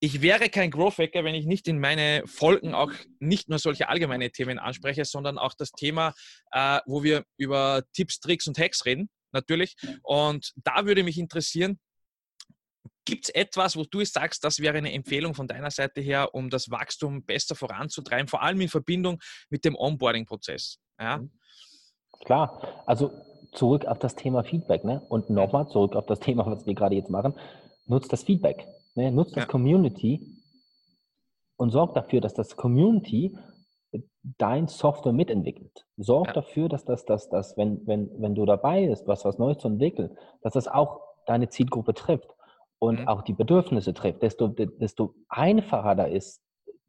ich 0.00 0.20
wäre 0.20 0.48
kein 0.48 0.72
Growth 0.72 0.98
Hacker, 0.98 1.22
wenn 1.22 1.36
ich 1.36 1.46
nicht 1.46 1.68
in 1.68 1.78
meine 1.78 2.24
Folgen 2.26 2.74
auch 2.74 2.90
nicht 3.20 3.48
nur 3.48 3.60
solche 3.60 3.88
allgemeine 3.88 4.32
Themen 4.32 4.58
anspreche, 4.58 5.04
sondern 5.04 5.38
auch 5.38 5.54
das 5.54 5.70
Thema, 5.70 6.12
äh, 6.50 6.80
wo 6.86 7.04
wir 7.04 7.24
über 7.36 7.84
Tipps, 7.92 8.18
Tricks 8.18 8.48
und 8.48 8.58
Hacks 8.58 8.84
reden, 8.84 9.10
natürlich. 9.30 9.76
Und 10.02 10.54
da 10.56 10.86
würde 10.86 11.04
mich 11.04 11.18
interessieren, 11.18 11.78
Gibt 13.04 13.24
es 13.24 13.30
etwas, 13.34 13.76
wo 13.76 13.84
du 13.84 14.04
sagst, 14.04 14.44
das 14.44 14.60
wäre 14.60 14.78
eine 14.78 14.92
Empfehlung 14.92 15.34
von 15.34 15.48
deiner 15.48 15.70
Seite 15.70 16.00
her, 16.00 16.34
um 16.34 16.50
das 16.50 16.70
Wachstum 16.70 17.24
besser 17.24 17.56
voranzutreiben, 17.56 18.28
vor 18.28 18.42
allem 18.42 18.60
in 18.60 18.68
Verbindung 18.68 19.18
mit 19.50 19.64
dem 19.64 19.74
Onboarding-Prozess? 19.74 20.78
Ja? 21.00 21.18
Mhm. 21.18 21.30
Klar, 22.24 22.82
also 22.86 23.10
zurück 23.52 23.86
auf 23.86 23.98
das 23.98 24.14
Thema 24.14 24.44
Feedback 24.44 24.84
ne? 24.84 25.02
und 25.08 25.30
nochmal 25.30 25.68
zurück 25.68 25.96
auf 25.96 26.06
das 26.06 26.20
Thema, 26.20 26.46
was 26.46 26.64
wir 26.64 26.74
gerade 26.74 26.94
jetzt 26.94 27.10
machen. 27.10 27.34
Nutzt 27.86 28.12
das 28.12 28.22
Feedback, 28.22 28.66
ne? 28.94 29.10
nutzt 29.10 29.36
das 29.36 29.44
ja. 29.44 29.48
Community 29.48 30.38
und 31.56 31.70
sorgt 31.70 31.96
dafür, 31.96 32.20
dass 32.20 32.34
das 32.34 32.56
Community 32.56 33.36
dein 34.38 34.68
Software 34.68 35.12
mitentwickelt. 35.12 35.84
Sorg 35.96 36.28
ja. 36.28 36.32
dafür, 36.34 36.68
dass 36.68 36.84
das, 36.84 37.04
dass 37.04 37.28
das, 37.28 37.56
wenn, 37.56 37.84
wenn, 37.86 38.10
wenn 38.22 38.36
du 38.36 38.46
dabei 38.46 38.86
bist, 38.86 39.08
was, 39.08 39.24
was 39.24 39.38
Neues 39.38 39.58
zu 39.58 39.66
entwickeln, 39.66 40.16
dass 40.42 40.52
das 40.52 40.68
auch 40.68 41.00
deine 41.26 41.48
Zielgruppe 41.48 41.94
trifft 41.94 42.34
und 42.82 42.98
mhm. 42.98 43.06
auch 43.06 43.22
die 43.22 43.32
Bedürfnisse 43.32 43.94
trifft, 43.94 44.22
desto, 44.22 44.48
desto 44.48 45.14
einfacher 45.28 45.94
da 45.94 46.04
ist, 46.06 46.42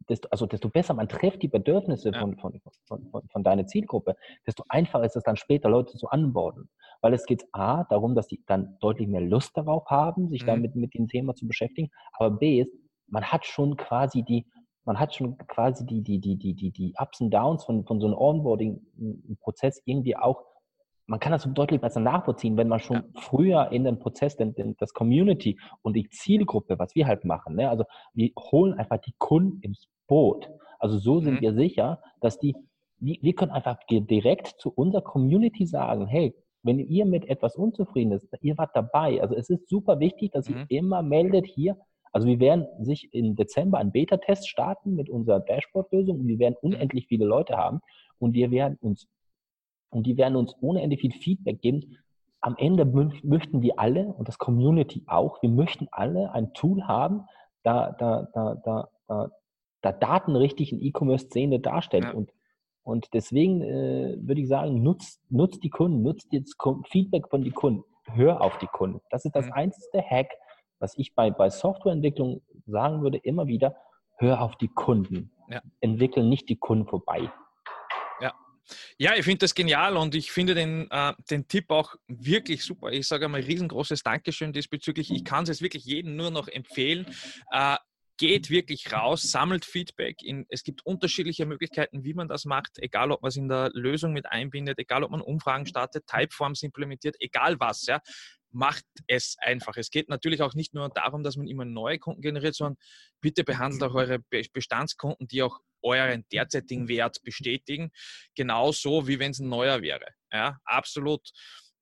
desto, 0.10 0.28
also 0.32 0.48
desto 0.48 0.68
besser 0.68 0.96
man 0.96 1.08
trifft 1.08 1.44
die 1.44 1.48
Bedürfnisse 1.48 2.10
ja. 2.10 2.20
von, 2.20 2.36
von, 2.40 2.60
von, 2.88 3.28
von, 3.32 3.44
deiner 3.44 3.68
Zielgruppe, 3.68 4.16
desto 4.48 4.64
einfacher 4.70 5.06
ist 5.06 5.16
es 5.16 5.22
dann 5.22 5.36
später, 5.36 5.70
Leute 5.70 5.96
zu 5.96 6.08
anborden. 6.10 6.68
Weil 7.02 7.14
es 7.14 7.28
geht 7.28 7.44
A, 7.52 7.84
darum, 7.84 8.16
dass 8.16 8.26
die 8.26 8.42
dann 8.48 8.76
deutlich 8.80 9.08
mehr 9.08 9.22
Lust 9.22 9.56
darauf 9.56 9.86
haben, 9.86 10.30
sich 10.30 10.42
mhm. 10.42 10.48
damit 10.48 10.76
mit 10.76 10.96
dem 10.96 11.08
Thema 11.08 11.36
zu 11.36 11.46
beschäftigen, 11.46 11.92
aber 12.14 12.32
B 12.32 12.62
ist, 12.62 12.72
man 13.06 13.26
hat 13.26 13.46
schon 13.46 13.78
quasi 13.78 14.24
die, 14.24 14.48
man 14.86 15.00
hat 15.00 15.14
schon 15.14 15.38
quasi 15.38 15.86
die, 15.86 16.02
die, 16.02 16.20
die, 16.20 16.38
die, 16.38 16.56
die, 16.56 16.72
die 16.72 16.96
Ups 16.98 17.22
und 17.22 17.30
Downs 17.30 17.66
von, 17.66 17.86
von 17.86 18.02
so 18.02 18.08
einem 18.08 18.18
Onboarding-Prozess 18.18 19.80
irgendwie 19.86 20.18
auch 20.18 20.42
man 21.06 21.20
kann 21.20 21.32
das 21.32 21.48
deutlich 21.54 21.82
besser 21.82 22.00
nachvollziehen, 22.00 22.58
wenn 22.58 22.68
man 22.68 22.80
schon 22.80 22.98
ja. 22.98 23.04
früher 23.22 23.72
in 23.72 23.84
den 23.84 24.00
Prozess, 24.00 24.38
den, 24.38 24.56
den, 24.56 24.76
das 24.78 24.94
Community 24.94 25.60
und 25.82 25.96
die 25.96 26.10
Zielgruppe, 26.10 26.80
was 26.80 26.96
wir 26.96 27.08
halt 27.08 27.26
machen, 27.26 27.56
ne? 27.56 27.70
also 27.70 27.84
wir 28.14 28.32
holen 28.38 28.74
einfach 28.74 29.00
die 29.00 29.14
Kunden 29.18 29.60
ins 29.62 29.88
Boot. 30.08 30.50
Also 30.80 30.98
so 30.98 31.20
sind 31.20 31.36
mhm. 31.36 31.42
wir 31.42 31.54
sicher, 31.54 32.02
dass 32.22 32.40
die, 32.40 32.56
wir, 33.00 33.18
wir 33.22 33.34
können 33.34 33.52
einfach 33.52 33.78
direkt 33.90 34.60
zu 34.60 34.72
unserer 34.74 35.02
Community 35.02 35.66
sagen, 35.66 36.08
hey, 36.08 36.36
wenn 36.64 36.80
ihr 36.80 37.06
mit 37.06 37.28
etwas 37.28 37.56
unzufrieden 37.56 38.14
ist, 38.14 38.28
ihr 38.42 38.58
wart 38.58 38.72
dabei. 38.74 39.22
Also 39.22 39.36
es 39.36 39.50
ist 39.50 39.68
super 39.68 40.00
wichtig, 40.00 40.32
dass 40.32 40.50
mhm. 40.50 40.66
ihr 40.70 40.80
immer 40.80 41.02
meldet 41.04 41.46
hier. 41.46 41.78
Also 42.14 42.28
wir 42.28 42.40
werden 42.40 42.68
sich 42.80 43.14
im 43.14 43.36
Dezember 43.36 43.80
einen 43.80 43.92
Beta-Test 43.92 44.48
starten 44.48 44.96
mit 44.96 45.10
unserer 45.10 45.42
Dashboard-Lösung 45.42 46.20
und 46.20 46.28
wir 46.28 46.40
werden 46.40 46.56
mhm. 46.62 46.74
unendlich 46.74 47.08
viele 47.08 47.26
Leute 47.26 47.58
haben 47.58 47.82
und 48.20 48.34
wir 48.34 48.52
werden 48.52 48.78
uns 48.82 49.08
und 49.94 50.06
die 50.06 50.18
werden 50.18 50.36
uns 50.36 50.56
ohne 50.62 50.82
Ende 50.82 50.98
viel 50.98 51.12
Feedback 51.12 51.62
geben. 51.62 51.98
Am 52.42 52.56
Ende 52.58 52.86
möchten 52.86 53.62
wir 53.62 53.80
alle 53.80 54.08
und 54.08 54.28
das 54.28 54.38
Community 54.38 55.04
auch, 55.08 55.42
wir 55.42 55.50
möchten 55.50 55.88
alle 55.92 56.32
ein 56.34 56.54
Tool 56.54 56.84
haben, 56.88 57.24
da, 57.64 57.92
da, 57.92 58.28
da, 58.34 58.56
da, 58.56 58.90
da, 59.08 59.32
da 59.82 59.92
Daten 59.92 60.36
richtig 60.36 60.74
in 60.74 60.82
E-Commerce-Szene 60.82 61.60
darstellt. 61.60 62.06
Ja. 62.06 62.12
Und, 62.12 62.32
und 62.84 63.14
deswegen 63.14 63.62
äh, 63.62 64.18
würde 64.20 64.42
ich 64.42 64.48
sagen, 64.50 64.84
nutzt, 64.84 65.22
nutzt 65.30 65.64
die 65.64 65.70
Kunden, 65.70 66.02
nutzt 66.02 66.34
jetzt 66.34 66.58
Feedback 66.90 67.30
von 67.30 67.44
den 67.44 67.54
Kunden, 67.54 67.84
hör 68.12 68.42
auf 68.42 68.58
die 68.58 68.68
Kunden. 68.68 69.00
Das 69.10 69.24
ist 69.24 69.36
das 69.36 69.46
mhm. 69.46 69.54
einzige 69.54 70.04
Hack, 70.04 70.30
was 70.80 70.98
ich 70.98 71.16
bei, 71.16 71.32
bei 71.32 71.50
Softwareentwicklung 71.50 72.42
sagen 72.66 73.02
würde, 73.02 73.18
immer 73.18 73.48
wieder, 73.48 73.76
hör 74.18 74.42
auf 74.42 74.58
die 74.58 74.68
Kunden. 74.68 75.32
Ja. 75.50 75.62
Entwickeln 75.80 76.30
nicht 76.30 76.50
die 76.50 76.58
Kunden 76.58 76.88
vorbei. 76.88 77.32
Ja, 78.98 79.16
ich 79.16 79.24
finde 79.26 79.40
das 79.40 79.56
genial 79.56 79.98
und 79.98 80.16
ich 80.16 80.32
finde 80.32 80.56
den, 80.56 80.90
äh, 80.90 81.14
den 81.30 81.48
Tipp 81.48 81.70
auch 81.70 81.96
wirklich 82.08 82.64
super. 82.64 82.92
Ich 82.92 83.08
sage 83.08 83.26
einmal 83.26 83.42
riesengroßes 83.42 84.04
Dankeschön 84.04 84.54
diesbezüglich. 84.54 85.12
Ich 85.12 85.26
kann 85.26 85.44
es 85.44 85.50
jetzt 85.50 85.62
wirklich 85.62 85.86
jedem 85.86 86.16
nur 86.16 86.32
noch 86.32 86.48
empfehlen. 86.48 87.06
Äh, 87.52 87.78
geht 88.18 88.50
wirklich 88.50 88.92
raus, 88.94 89.24
sammelt 89.24 89.66
Feedback. 89.66 90.22
In, 90.22 90.46
es 90.50 90.64
gibt 90.64 90.86
unterschiedliche 90.86 91.46
Möglichkeiten, 91.46 92.04
wie 92.04 92.14
man 92.14 92.28
das 92.28 92.46
macht, 92.46 92.78
egal 92.78 93.12
ob 93.12 93.22
man 93.22 93.30
es 93.30 93.36
in 93.36 93.50
der 93.50 93.72
Lösung 93.74 94.14
mit 94.14 94.28
einbindet, 94.28 94.78
egal 94.78 95.04
ob 95.04 95.12
man 95.12 95.22
Umfragen 95.22 95.66
startet, 95.66 96.06
Typeforms 96.08 96.62
implementiert, 96.64 97.16
egal 97.20 97.60
was. 97.60 97.86
Ja 97.86 98.00
macht 98.54 98.86
es 99.08 99.36
einfach. 99.40 99.76
Es 99.78 99.90
geht 99.90 100.10
natürlich 100.10 100.42
auch 100.42 100.54
nicht 100.54 100.74
nur 100.74 100.90
darum, 100.90 101.24
dass 101.24 101.36
man 101.36 101.48
immer 101.48 101.66
neue 101.66 102.00
Kunden 102.00 102.22
generiert, 102.22 102.56
sondern 102.56 102.78
bitte 103.20 103.44
behandelt 103.44 103.84
auch 103.84 103.96
eure 103.96 104.20
Bestandskunden, 104.54 105.28
die 105.28 105.42
auch 105.42 105.60
euren 105.84 106.26
derzeitigen 106.32 106.88
Wert 106.88 107.22
bestätigen, 107.24 107.92
genauso 108.36 109.08
wie 109.08 109.20
wenn 109.20 109.32
es 109.32 109.40
ein 109.40 109.50
neuer 109.50 109.82
wäre. 109.82 110.08
Ja, 110.32 110.58
absolut. 110.66 111.30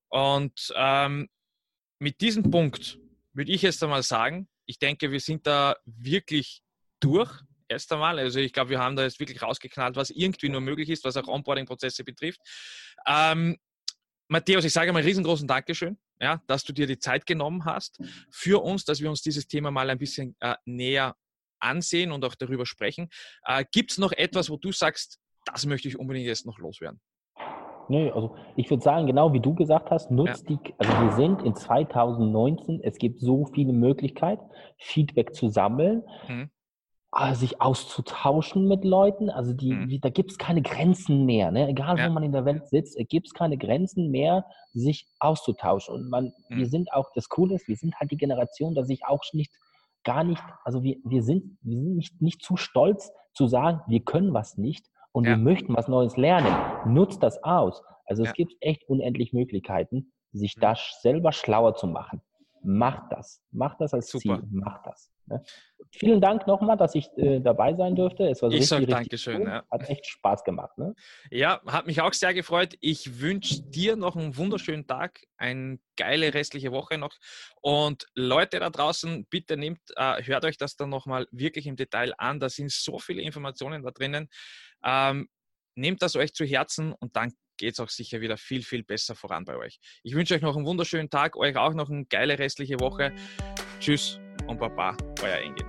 Und 0.09 0.73
ähm, 0.75 1.29
mit 1.99 2.19
diesem 2.21 2.49
Punkt 2.49 2.99
würde 3.33 3.51
ich 3.51 3.61
jetzt 3.61 3.83
einmal 3.83 4.03
sagen, 4.03 4.49
ich 4.65 4.79
denke, 4.79 5.11
wir 5.11 5.19
sind 5.19 5.47
da 5.47 5.75
wirklich 5.85 6.61
durch 6.99 7.31
erst 7.71 7.91
einmal. 7.91 8.19
Also 8.19 8.39
ich 8.39 8.53
glaube, 8.53 8.71
wir 8.71 8.79
haben 8.79 8.95
da 8.95 9.03
jetzt 9.03 9.19
wirklich 9.19 9.41
rausgeknallt, 9.41 9.95
was 9.95 10.09
irgendwie 10.09 10.49
nur 10.49 10.61
möglich 10.61 10.89
ist, 10.89 11.03
was 11.03 11.17
auch 11.17 11.27
Onboarding-Prozesse 11.27 12.03
betrifft. 12.03 12.41
Ähm, 13.07 13.57
Matthäus, 14.27 14.63
ich 14.63 14.73
sage 14.73 14.93
mal 14.93 15.01
riesengroßen 15.01 15.47
Dankeschön, 15.47 15.97
ja, 16.19 16.41
dass 16.47 16.63
du 16.63 16.73
dir 16.73 16.87
die 16.87 16.99
Zeit 16.99 17.25
genommen 17.25 17.65
hast 17.65 17.99
für 18.29 18.63
uns, 18.63 18.85
dass 18.85 19.01
wir 19.01 19.09
uns 19.09 19.21
dieses 19.21 19.47
Thema 19.47 19.71
mal 19.71 19.89
ein 19.89 19.97
bisschen 19.97 20.35
äh, 20.39 20.55
näher 20.65 21.15
ansehen 21.61 22.11
und 22.11 22.25
auch 22.25 22.35
darüber 22.35 22.65
sprechen. 22.65 23.09
Äh, 23.45 23.65
Gibt 23.71 23.91
es 23.91 23.97
noch 23.97 24.11
etwas, 24.11 24.49
wo 24.49 24.57
du 24.57 24.71
sagst, 24.71 25.19
das 25.45 25.65
möchte 25.65 25.87
ich 25.87 25.97
unbedingt 25.97 26.27
jetzt 26.27 26.45
noch 26.45 26.59
loswerden? 26.59 26.99
Nee, 27.89 28.09
also 28.11 28.35
ich 28.55 28.69
würde 28.69 28.83
sagen, 28.83 29.07
genau 29.07 29.33
wie 29.33 29.39
du 29.39 29.53
gesagt 29.53 29.91
hast, 29.91 30.11
nutzt 30.11 30.49
ja. 30.49 30.55
die, 30.55 30.73
also 30.77 30.91
wir 30.93 31.11
sind 31.11 31.41
in 31.41 31.55
2019, 31.55 32.79
es 32.83 32.97
gibt 32.97 33.19
so 33.19 33.45
viele 33.53 33.73
Möglichkeiten, 33.73 34.45
Feedback 34.77 35.33
zu 35.33 35.49
sammeln. 35.49 36.03
Mhm. 36.27 36.49
Ah, 37.13 37.35
sich 37.35 37.59
auszutauschen 37.59 38.69
mit 38.69 38.85
Leuten. 38.85 39.29
Also 39.29 39.51
die, 39.51 39.73
mhm. 39.73 39.99
da 39.99 40.07
gibt 40.07 40.31
es 40.31 40.37
keine 40.37 40.61
Grenzen 40.61 41.25
mehr. 41.25 41.51
Ne? 41.51 41.67
Egal, 41.67 41.99
ja. 41.99 42.07
wo 42.07 42.13
man 42.13 42.23
in 42.23 42.31
der 42.31 42.45
Welt 42.45 42.69
sitzt, 42.69 42.97
gibt 43.09 43.27
es 43.27 43.33
keine 43.33 43.57
Grenzen 43.57 44.11
mehr, 44.11 44.45
sich 44.73 45.09
auszutauschen. 45.19 45.93
Und 45.93 46.09
man, 46.09 46.31
mhm. 46.47 46.57
wir 46.59 46.67
sind 46.67 46.93
auch, 46.93 47.09
das 47.13 47.27
Coole 47.27 47.55
ist, 47.55 47.67
wir 47.67 47.75
sind 47.75 47.99
halt 47.99 48.11
die 48.11 48.17
Generation, 48.17 48.75
dass 48.75 48.87
ich 48.87 49.03
auch 49.05 49.19
nicht, 49.33 49.51
gar 50.03 50.23
nicht, 50.23 50.43
also 50.63 50.83
wir, 50.83 50.97
wir 51.03 51.23
sind, 51.23 51.57
wir 51.61 51.77
sind 51.77 51.95
nicht, 51.95 52.21
nicht 52.21 52.41
zu 52.43 52.57
stolz 52.57 53.11
zu 53.33 53.47
sagen, 53.47 53.81
wir 53.87 54.01
können 54.01 54.33
was 54.33 54.57
nicht 54.57 54.85
und 55.11 55.25
ja. 55.25 55.31
wir 55.31 55.37
möchten 55.37 55.75
was 55.75 55.87
Neues 55.87 56.17
lernen. 56.17 56.53
Nutzt 56.93 57.23
das 57.23 57.43
aus. 57.43 57.81
Also 58.05 58.23
es 58.23 58.29
ja. 58.29 58.33
gibt 58.33 58.55
echt 58.59 58.87
unendlich 58.89 59.33
Möglichkeiten, 59.33 60.11
sich 60.33 60.57
mhm. 60.57 60.61
da 60.61 60.75
selber 61.01 61.31
schlauer 61.31 61.75
zu 61.75 61.87
machen. 61.87 62.21
Macht 62.63 63.11
das. 63.11 63.41
Macht 63.51 63.81
das 63.81 63.93
als 63.93 64.09
Super. 64.09 64.39
Ziel. 64.39 64.47
Macht 64.51 64.85
das. 64.85 65.11
Ne? 65.25 65.43
Vielen 65.91 66.21
Dank 66.21 66.47
nochmal, 66.47 66.77
dass 66.77 66.95
ich 66.95 67.09
äh, 67.17 67.39
dabei 67.39 67.73
sein 67.73 67.95
durfte. 67.95 68.27
Es 68.29 68.41
war 68.41 68.51
so 68.51 68.57
ich 68.57 68.67
sage 68.67 68.85
Dankeschön. 68.85 69.43
Ja. 69.43 69.63
Hat 69.69 69.89
echt 69.89 70.05
Spaß 70.05 70.43
gemacht. 70.43 70.77
Ne? 70.77 70.93
Ja, 71.29 71.61
hat 71.65 71.87
mich 71.87 72.01
auch 72.01 72.13
sehr 72.13 72.33
gefreut. 72.33 72.75
Ich 72.79 73.19
wünsche 73.19 73.61
dir 73.61 73.95
noch 73.95 74.15
einen 74.15 74.37
wunderschönen 74.37 74.85
Tag, 74.87 75.21
eine 75.37 75.79
geile 75.97 76.33
restliche 76.33 76.71
Woche 76.71 76.97
noch. 76.97 77.15
Und 77.61 78.07
Leute 78.15 78.59
da 78.59 78.69
draußen, 78.69 79.25
bitte 79.25 79.57
nehmt, 79.57 79.79
äh, 79.95 80.23
hört 80.23 80.45
euch 80.45 80.57
das 80.57 80.75
dann 80.75 80.89
nochmal 80.89 81.27
wirklich 81.31 81.67
im 81.67 81.75
Detail 81.75 82.13
an. 82.17 82.39
Da 82.39 82.49
sind 82.49 82.71
so 82.71 82.99
viele 82.99 83.21
Informationen 83.21 83.83
da 83.83 83.91
drinnen. 83.91 84.29
Ähm, 84.83 85.29
nehmt 85.75 86.01
das 86.01 86.15
euch 86.15 86.33
zu 86.33 86.45
Herzen 86.45 86.93
und 86.93 87.15
dann 87.15 87.33
geht 87.61 87.75
es 87.75 87.79
auch 87.79 87.89
sicher 87.89 88.21
wieder 88.21 88.37
viel, 88.37 88.63
viel 88.63 88.83
besser 88.83 89.13
voran 89.13 89.45
bei 89.45 89.55
euch. 89.55 89.79
Ich 90.01 90.15
wünsche 90.15 90.33
euch 90.33 90.41
noch 90.41 90.57
einen 90.57 90.65
wunderschönen 90.65 91.11
Tag, 91.11 91.37
euch 91.37 91.55
auch 91.55 91.75
noch 91.75 91.91
eine 91.91 92.05
geile 92.05 92.39
restliche 92.39 92.79
Woche. 92.79 93.13
Tschüss 93.79 94.19
und 94.47 94.59
Baba, 94.59 94.97
euer 95.21 95.37
Engin. 95.37 95.67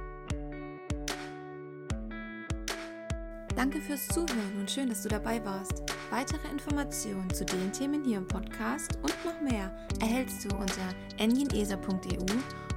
Danke 3.55 3.83
fürs 3.83 4.09
Zuhören 4.09 4.59
und 4.59 4.70
schön, 4.70 4.88
dass 4.88 5.02
du 5.02 5.11
dabei 5.11 5.44
warst. 5.44 5.83
Weitere 6.11 6.48
Informationen 6.48 7.28
zu 7.35 7.44
den 7.44 7.70
Themen 7.72 8.02
hier 8.02 8.16
im 8.16 8.26
Podcast 8.26 8.96
und 9.02 9.14
noch 9.26 9.40
mehr 9.42 9.70
erhältst 10.00 10.46
du 10.46 10.57
unter 10.57 10.94
engineser.eu 11.18 12.24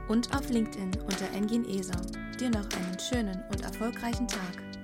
und 0.10 0.36
auf 0.36 0.50
LinkedIn 0.50 0.92
unter 1.02 1.32
engineser. 1.34 2.02
Dir 2.38 2.50
noch 2.50 2.70
einen 2.70 3.00
schönen 3.00 3.42
und 3.50 3.62
erfolgreichen 3.62 4.28
Tag. 4.28 4.75